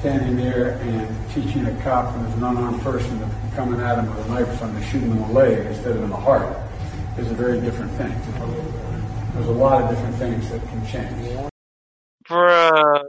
[0.00, 4.26] standing there and teaching a cop who's an unarmed person to coming at him with
[4.26, 6.56] a knife or something to shoot him in the leg instead of in the heart
[7.18, 8.14] is a very different thing.
[9.34, 11.50] There's a lot of different things that can change.
[12.28, 13.02] Bruh.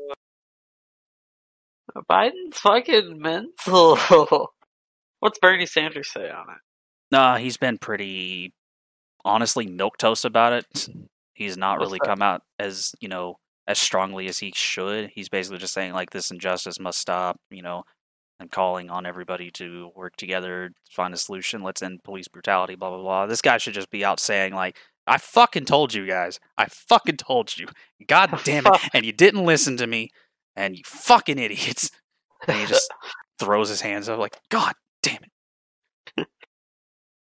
[2.10, 3.98] Biden's fucking mental.
[5.20, 6.71] What's Bernie Sanders say on it?
[7.12, 8.54] Nah, he's been pretty
[9.26, 10.90] honestly milk toast about it.
[11.34, 13.36] He's not really come out as, you know,
[13.68, 15.12] as strongly as he should.
[15.14, 17.84] He's basically just saying like this injustice must stop, you know,
[18.40, 22.90] and calling on everybody to work together, find a solution, let's end police brutality, blah
[22.90, 23.26] blah blah.
[23.28, 26.40] This guy should just be out saying like I fucking told you guys.
[26.58, 27.68] I fucking told you.
[28.08, 28.74] God damn it.
[28.94, 30.10] And you didn't listen to me.
[30.56, 31.92] And you fucking idiots.
[32.48, 32.92] And he just
[33.40, 35.31] throws his hands up like, God damn it.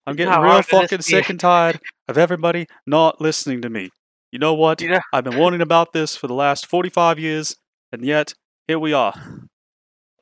[0.10, 3.62] I'm getting How real hard it is fucking sick and tired of everybody not listening
[3.62, 3.92] to me.
[4.32, 4.82] You know what?
[4.82, 7.56] You know, I've been warning about this for the last 45 years,
[7.92, 8.34] and yet,
[8.68, 9.14] here we are.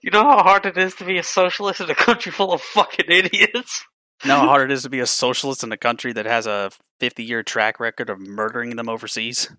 [0.03, 2.61] you know how hard it is to be a socialist in a country full of
[2.61, 3.85] fucking idiots?
[4.23, 6.47] You Know how hard it is to be a socialist in a country that has
[6.47, 9.55] a 50 year track record of murdering them overseas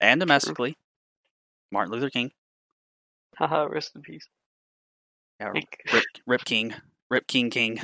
[0.00, 0.76] and domestically.
[1.72, 2.30] Martin Luther King.
[3.38, 4.28] Haha, rest in peace.
[5.40, 6.74] Yeah, Rip, Rip King,
[7.10, 7.78] Rip King King,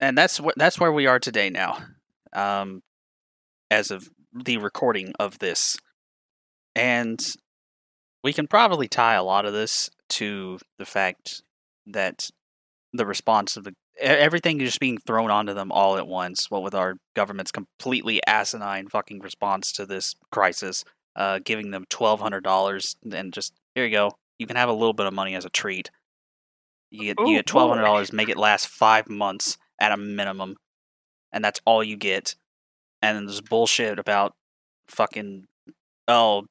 [0.00, 1.78] and that's wh- that's where we are today now,
[2.32, 2.82] um,
[3.70, 5.76] as of the recording of this,
[6.74, 7.20] and
[8.22, 11.42] we can probably tie a lot of this to the fact
[11.86, 12.30] that
[12.92, 16.50] the response of the everything is just being thrown onto them all at once.
[16.50, 20.84] What with our government's completely asinine fucking response to this crisis,
[21.14, 24.74] uh, giving them twelve hundred dollars and just here you go, you can have a
[24.74, 25.90] little bit of money as a treat.
[26.90, 30.56] You get you get twelve hundred dollars, make it last five months, at a minimum,
[31.32, 32.34] and that's all you get.
[33.02, 34.34] And then there's bullshit about
[34.88, 35.46] fucking
[36.08, 36.46] oh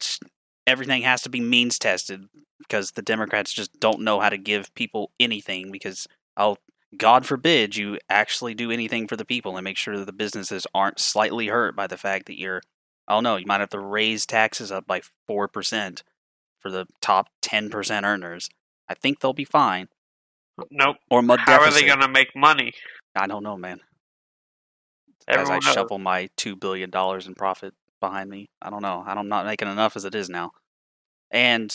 [0.67, 2.25] everything has to be means tested
[2.59, 6.07] because the Democrats just don't know how to give people anything because
[6.37, 6.57] oh
[6.97, 10.67] God forbid you actually do anything for the people and make sure that the businesses
[10.73, 12.61] aren't slightly hurt by the fact that you're
[13.07, 16.03] oh no you might have to raise taxes up by four percent
[16.59, 18.49] for the top ten percent earners.
[18.89, 19.87] I think they'll be fine.
[20.71, 20.97] Nope.
[21.09, 22.73] Or mud How are they gonna make money?
[23.15, 23.79] I don't know, man.
[25.27, 25.73] As I Everyone knows.
[25.73, 29.03] shovel my two billion dollars in profit behind me, I don't know.
[29.05, 30.51] I'm not making enough as it is now.
[31.31, 31.73] And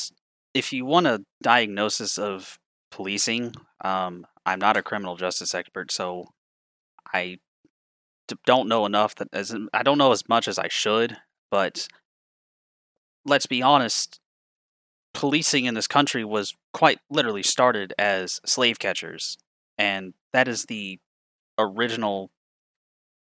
[0.54, 2.58] if you want a diagnosis of
[2.90, 6.26] policing, um, I'm not a criminal justice expert, so
[7.12, 7.38] I
[8.28, 11.16] d- don't know enough that as I don't know as much as I should.
[11.50, 11.88] But
[13.24, 14.20] let's be honest,
[15.14, 19.36] policing in this country was quite literally started as slave catchers,
[19.76, 21.00] and that is the
[21.60, 22.30] original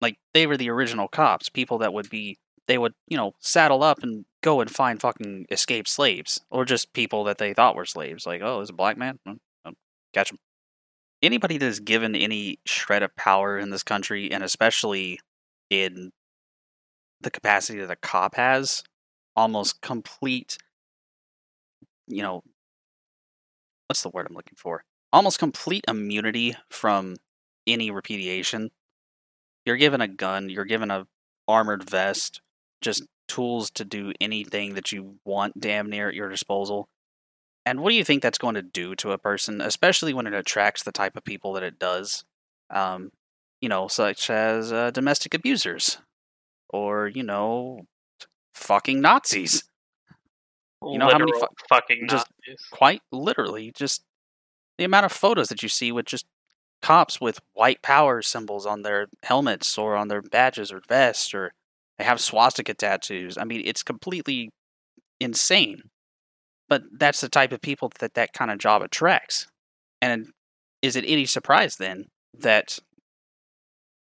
[0.01, 3.83] like they were the original cops people that would be they would you know saddle
[3.83, 7.85] up and go and find fucking escaped slaves or just people that they thought were
[7.85, 9.19] slaves like oh there's a black man?
[9.27, 9.73] Hmm, oh,
[10.13, 10.39] catch him
[11.23, 15.19] anybody that is given any shred of power in this country and especially
[15.71, 16.11] in
[17.21, 18.83] the capacity that a cop has
[19.35, 20.59] almost complete
[22.07, 22.43] you know
[23.87, 24.85] what's the word i'm looking for?
[25.13, 27.17] Almost complete immunity from
[27.67, 28.71] any repudiation.
[29.65, 31.07] You're given a gun, you're given a
[31.49, 32.41] armored vest,
[32.81, 36.89] just tools to do anything that you want damn near at your disposal.
[37.67, 40.35] And what do you think that's going to do to a person, especially when it
[40.35, 42.25] attracts the type of people that it does?
[42.69, 43.11] Um,
[43.61, 45.99] you know, such as uh, domestic abusers
[46.69, 47.87] or, you know,
[48.55, 49.65] fucking Nazis.
[50.83, 52.67] You know how many fu- fucking just- Nazis.
[52.71, 54.03] quite literally just
[54.77, 56.27] the amount of photos that you see with just
[56.85, 61.55] cops with white power symbols on their helmets or on their badges or vests or
[61.97, 63.39] they have swastika tattoos.
[63.39, 64.51] I mean, it's completely
[65.19, 65.85] insane.
[66.69, 69.47] But that's the type of people that that kind of job attracts.
[70.03, 70.33] And
[70.83, 72.09] is it any surprise then
[72.39, 72.79] that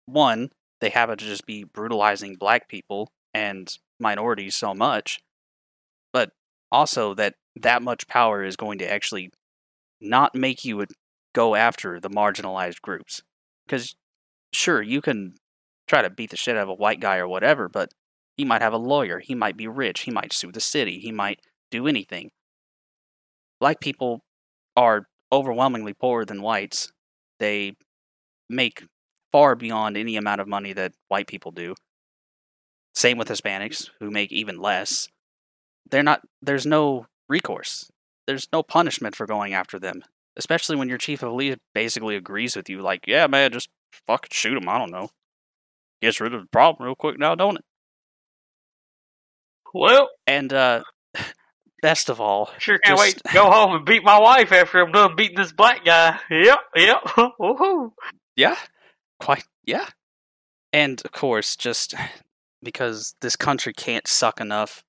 [0.07, 0.49] one,
[0.81, 5.20] they happen to just be brutalizing black people and minorities so much,
[6.14, 6.31] but
[6.72, 9.31] also that that much power is going to actually
[10.01, 10.87] not make you
[11.35, 13.22] go after the marginalized groups.
[13.66, 13.95] Because,
[14.53, 15.35] sure, you can
[15.87, 17.91] try to beat the shit out of a white guy or whatever, but
[18.37, 21.12] he might have a lawyer, he might be rich, he might sue the city, he
[21.12, 22.31] might do anything.
[23.61, 24.20] Black people
[24.76, 26.93] are overwhelmingly poorer than whites.
[27.39, 27.74] They
[28.49, 28.85] make
[29.31, 31.74] far beyond any amount of money that white people do.
[32.95, 35.09] Same with Hispanics, who make even less.
[35.91, 36.22] They're not.
[36.43, 37.91] There's no recourse.
[38.26, 40.03] There's no punishment for going after them,
[40.37, 42.81] especially when your chief of police basically agrees with you.
[42.83, 43.68] Like, yeah, man, just
[44.07, 44.68] fucking shoot him.
[44.68, 45.11] I don't know.
[46.03, 47.64] Gets rid of the problem real quick now, don't it?
[49.74, 50.83] Well, And uh,
[51.83, 54.93] best of all, sure can't wait to go home and beat my wife after I'm
[54.93, 56.18] done beating this black guy.
[56.31, 57.03] Yep, yep.
[57.41, 57.91] Woohoo.
[58.37, 58.57] Yeah,
[59.18, 59.45] quite.
[59.64, 59.87] Yeah,
[60.72, 61.95] and of course, just
[62.62, 64.85] because this country can't suck enough.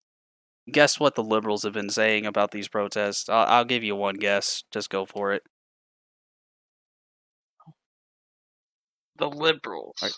[0.70, 3.30] Guess what the liberals have been saying about these protests?
[3.30, 4.64] I'll, I'll give you one guess.
[4.72, 5.44] Just go for it.
[9.18, 10.12] The liberals Right.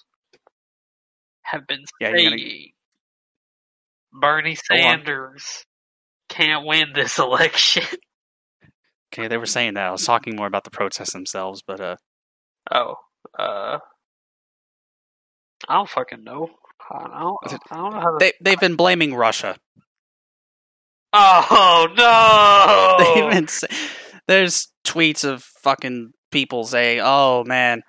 [1.43, 5.65] have been Yeah, saying gonna- Bernie Sanders
[6.29, 7.83] can't win this election.
[9.13, 9.87] Okay, they were saying that.
[9.87, 11.95] I was talking more about the protests themselves, but uh,
[12.71, 12.95] Oh,
[13.37, 13.79] uh,
[15.67, 16.49] I don't fucking know.
[16.91, 17.37] I don't,
[17.71, 18.17] I don't know how to.
[18.19, 19.57] they they've been blaming Russia.
[21.13, 23.31] Oh no!
[23.31, 23.69] They've been
[24.27, 27.81] there's tweets of fucking people saying, "Oh man,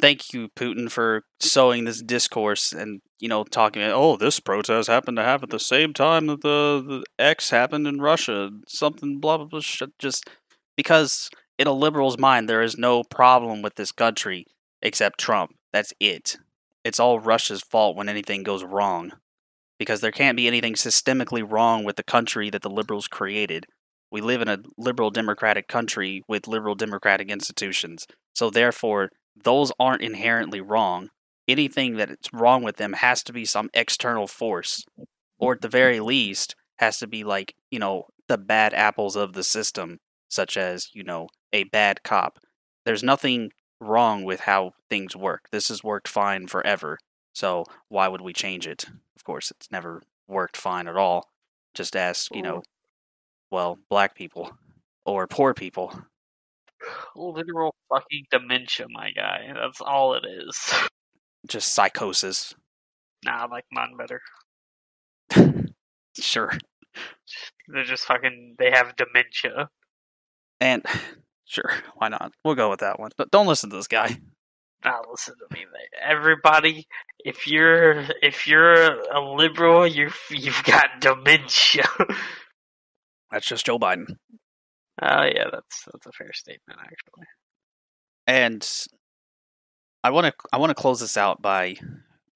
[0.00, 4.88] thank you Putin for sowing this discourse and you know talking about oh this protest
[4.88, 9.20] happened to happen at the same time that the, the X happened in Russia something
[9.20, 10.28] blah blah blah shit." just
[10.76, 11.28] because
[11.58, 14.46] in a liberal's mind there is no problem with this country
[14.80, 16.36] except Trump that's it
[16.84, 19.12] it's all Russia's fault when anything goes wrong
[19.78, 23.66] because there can't be anything systemically wrong with the country that the liberals created
[24.14, 28.06] we live in a liberal democratic country with liberal democratic institutions.
[28.32, 31.08] So therefore, those aren't inherently wrong.
[31.48, 34.84] Anything that is wrong with them has to be some external force,
[35.36, 39.32] or at the very least, has to be like, you know, the bad apples of
[39.32, 39.98] the system,
[40.28, 42.38] such as, you know, a bad cop.
[42.84, 43.50] There's nothing
[43.80, 45.48] wrong with how things work.
[45.50, 47.00] This has worked fine forever.
[47.34, 48.86] So why would we change it?
[49.16, 51.30] Of course, it's never worked fine at all.
[51.74, 52.44] Just ask, you mm.
[52.44, 52.62] know,
[53.50, 54.56] well, black people
[55.04, 55.92] or poor people.
[57.14, 59.52] Literal fucking dementia, my guy.
[59.54, 60.74] That's all it is.
[61.46, 62.54] Just psychosis.
[63.24, 64.22] Nah, I like mine better.
[66.18, 66.52] Sure.
[67.68, 68.56] They're just fucking.
[68.58, 69.68] They have dementia.
[70.60, 70.84] And
[71.44, 72.32] sure, why not?
[72.44, 73.10] We'll go with that one.
[73.16, 74.18] But don't listen to this guy.
[74.84, 76.00] Now listen to me, mate.
[76.02, 76.86] Everybody,
[77.24, 81.84] if you're if you're a liberal, you you've got dementia.
[83.30, 84.16] That's just Joe Biden.
[85.02, 87.26] Oh yeah, that's that's a fair statement actually.
[88.28, 88.64] And
[90.04, 91.74] I want to I want to close this out by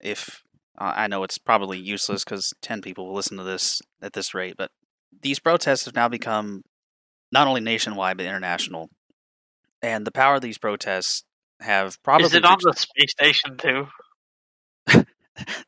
[0.01, 0.42] if
[0.76, 4.34] uh, I know it's probably useless because ten people will listen to this at this
[4.34, 4.72] rate, but
[5.22, 6.62] these protests have now become
[7.30, 8.88] not only nationwide but international,
[9.80, 11.22] and the power of these protests
[11.61, 13.87] have probably Is it on the space station too?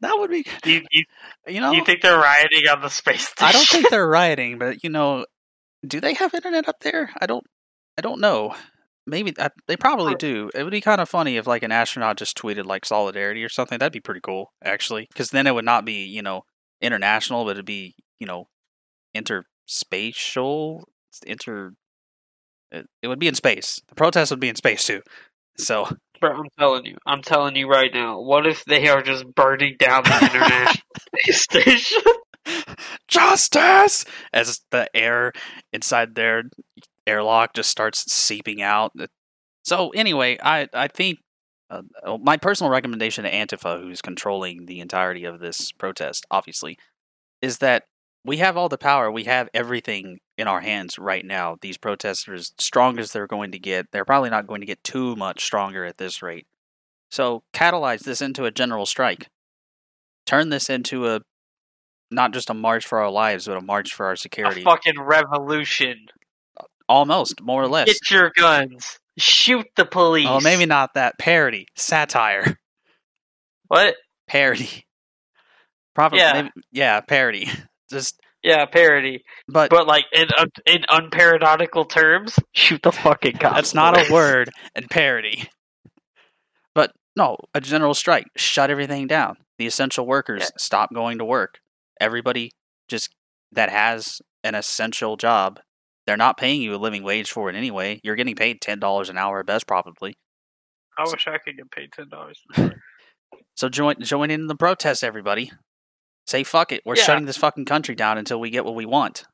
[0.01, 1.05] that would be you, you,
[1.47, 3.49] you know you think they're rioting on the space station?
[3.49, 5.26] I don't think they're rioting, but you know,
[5.86, 7.11] do they have internet up there?
[7.20, 7.45] I don't.
[7.99, 8.55] I don't know.
[9.07, 10.51] Maybe I, they probably do.
[10.55, 13.49] It would be kind of funny if like an astronaut just tweeted like solidarity or
[13.49, 13.78] something.
[13.78, 16.43] That'd be pretty cool, actually, because then it would not be you know
[16.80, 18.49] international, but it'd be you know
[19.16, 20.84] interspatial,
[21.26, 21.72] inter.
[22.72, 23.80] It, it would be in space.
[23.88, 25.03] The protest would be in space too.
[25.61, 25.88] So
[26.20, 28.20] Bro, I'm telling you, I'm telling you right now.
[28.20, 30.84] What if they are just burning down the international
[31.22, 32.02] space station?
[33.08, 35.32] justice as the air
[35.72, 36.44] inside their
[37.06, 38.92] airlock just starts seeping out.
[39.64, 41.18] So anyway, I I think
[41.70, 46.76] uh, uh, my personal recommendation to Antifa, who's controlling the entirety of this protest, obviously,
[47.40, 47.84] is that
[48.24, 49.10] we have all the power.
[49.10, 51.56] We have everything in our hands right now.
[51.60, 55.16] These protesters, strong as they're going to get, they're probably not going to get too
[55.16, 56.46] much stronger at this rate.
[57.10, 59.28] So catalyze this into a general strike.
[60.26, 61.20] Turn this into a
[62.10, 64.60] not just a march for our lives, but a march for our security.
[64.60, 66.06] A fucking revolution.
[66.88, 67.86] Almost, more or less.
[67.86, 68.98] Get your guns.
[69.16, 70.26] Shoot the police.
[70.28, 71.18] Oh, maybe not that.
[71.18, 72.56] Parody, satire,
[73.68, 73.94] What?
[74.26, 74.84] parody.
[75.94, 76.32] Probably, Yeah.
[76.34, 77.48] maybe, yeah, parody.
[77.91, 79.22] Just, Yeah, parody.
[79.49, 83.55] but, But like in un- in unparadoxical terms, shoot the fucking cops.
[83.57, 84.51] that's not a word.
[84.74, 85.49] And parody.
[86.74, 88.26] But no, a general strike.
[88.36, 89.36] Shut everything down.
[89.59, 90.49] The essential workers Yeah.
[90.59, 91.59] stop going to work.
[92.01, 92.53] Everybody
[92.88, 93.11] just
[93.53, 95.61] that has an essential job.
[96.07, 98.01] They're not paying you a living wage for it anyway.
[98.03, 100.14] You're getting paid ten dollars an hour at best, probably.
[100.99, 102.41] I wish I could get paid ten dollars.
[103.57, 105.53] So join join in the protest, everybody.
[106.30, 106.82] Say fuck it.
[106.86, 107.02] We're Yeah.
[107.02, 109.24] shutting this fucking country down until we get what we want.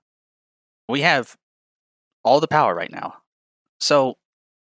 [0.88, 1.36] We have
[2.24, 3.18] all the power right now.
[3.78, 4.16] So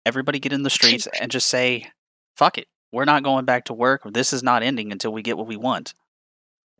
[0.05, 1.89] everybody get in the streets and just say,
[2.35, 2.67] fuck it.
[2.91, 4.01] We're not going back to work.
[4.03, 5.93] This is not ending until we get what we want.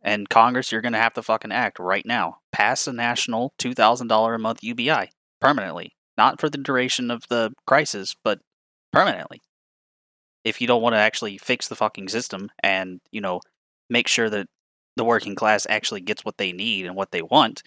[0.02, 2.40] And Congress, you're going to have to fucking act right now.
[2.52, 5.10] Pass a national $2,000 a month UBI
[5.40, 5.96] permanently.
[6.18, 8.40] Not for the duration of the crisis, but
[8.92, 9.42] permanently.
[10.44, 13.40] If you don't want to actually fix the fucking system and, you know,
[13.90, 14.48] make sure that
[15.00, 17.64] the working class actually gets what they need and what they want,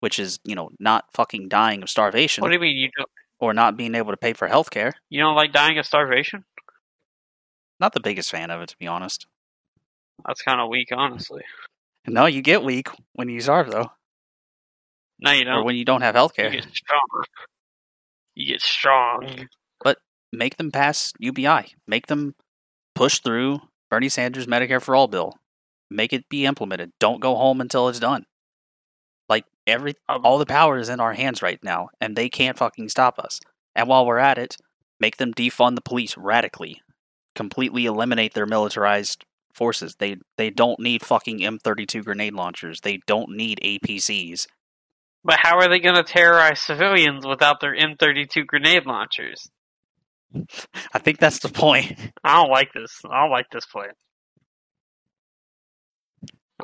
[0.00, 3.08] which is, you know, not fucking dying of starvation What do you mean you don't
[3.38, 4.92] or not being able to pay for health care.
[5.10, 6.44] you don't like dying of starvation?
[7.78, 9.26] Not the biggest fan of it, to be honest.
[10.26, 11.42] That's kind of weak, honestly.
[12.08, 13.90] No, you get weak when you starve, though,
[15.20, 15.64] No, you or don't.
[15.66, 16.46] when you don't have health care.
[16.52, 17.24] You get strong.
[18.34, 19.48] You get strong.
[19.84, 19.98] But
[20.32, 21.74] make them pass UBI.
[21.86, 22.34] Make them
[22.94, 23.60] push through
[23.90, 25.34] Bernie Sanders' Medicare for All bill.
[25.90, 26.92] Make it be implemented.
[26.98, 28.26] Don't go home until it's done.
[29.28, 32.58] Like every Um, all the power is in our hands right now, and they can't
[32.58, 33.40] fucking stop us.
[33.74, 34.56] And while we're at it,
[34.98, 36.80] make them defund the police radically,
[37.34, 39.96] completely eliminate their militarized forces.
[39.96, 42.80] They they don't need fucking M32 grenade launchers.
[42.80, 44.46] They don't need APCs.
[45.24, 49.48] But how are they going to terrorize civilians without their M32 grenade launchers?
[50.94, 51.98] I think that's the point.
[52.22, 53.00] I don't like this.
[53.04, 53.90] I don't like this plan.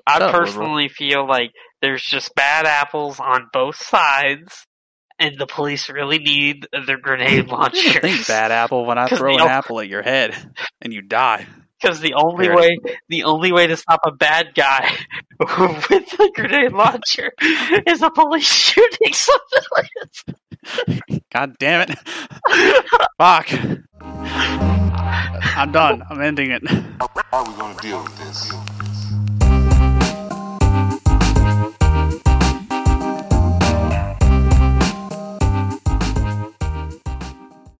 [0.06, 0.46] I Shut up, liberal.
[0.46, 1.50] personally feel like
[1.80, 4.66] there's just bad apples on both sides,
[5.18, 9.40] and the police really need their grenade I think bad apple when I throw an
[9.40, 10.34] o- apple at your head
[10.80, 11.46] and you die.
[11.80, 12.78] Because the only Parody.
[12.84, 14.96] way, the only way to stop a bad guy
[15.40, 17.32] with a grenade launcher
[17.88, 20.24] is a police shooting civilians.
[21.32, 21.98] God damn it.
[23.18, 23.48] Fuck.
[25.56, 26.02] I'm done.
[26.08, 26.62] I'm ending it.
[26.68, 28.52] How are we gonna deal with this?